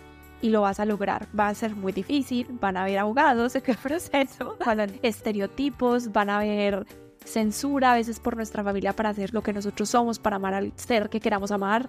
[0.42, 1.28] y lo vas a lograr.
[1.38, 5.00] Va a ser muy difícil, van a haber abogados en el proceso, van a haber
[5.04, 6.86] estereotipos, van a haber
[7.24, 10.72] censura a veces por nuestra familia para hacer lo que nosotros somos, para amar al
[10.76, 11.88] ser que queramos amar.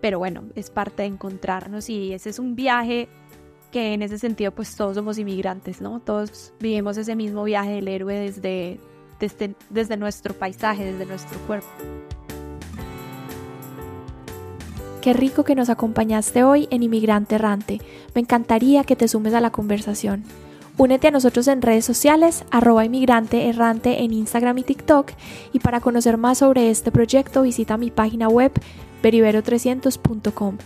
[0.00, 3.08] Pero bueno, es parte de encontrarnos y ese es un viaje
[3.72, 6.00] que en ese sentido pues todos somos inmigrantes, ¿no?
[6.00, 8.78] Todos vivimos ese mismo viaje del héroe desde,
[9.18, 11.68] desde, desde nuestro paisaje, desde nuestro cuerpo.
[15.00, 17.80] Qué rico que nos acompañaste hoy en Inmigrante Errante.
[18.14, 20.24] Me encantaría que te sumes a la conversación.
[20.76, 25.10] Únete a nosotros en redes sociales, arroba inmigrante errante en Instagram y TikTok.
[25.52, 28.52] Y para conocer más sobre este proyecto, visita mi página web
[29.02, 30.58] peribero300.com.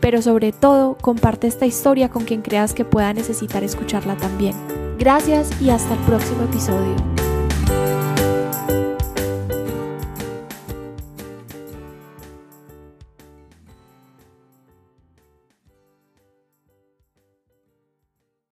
[0.00, 4.54] Pero sobre todo, comparte esta historia con quien creas que pueda necesitar escucharla también.
[4.98, 7.27] Gracias y hasta el próximo episodio.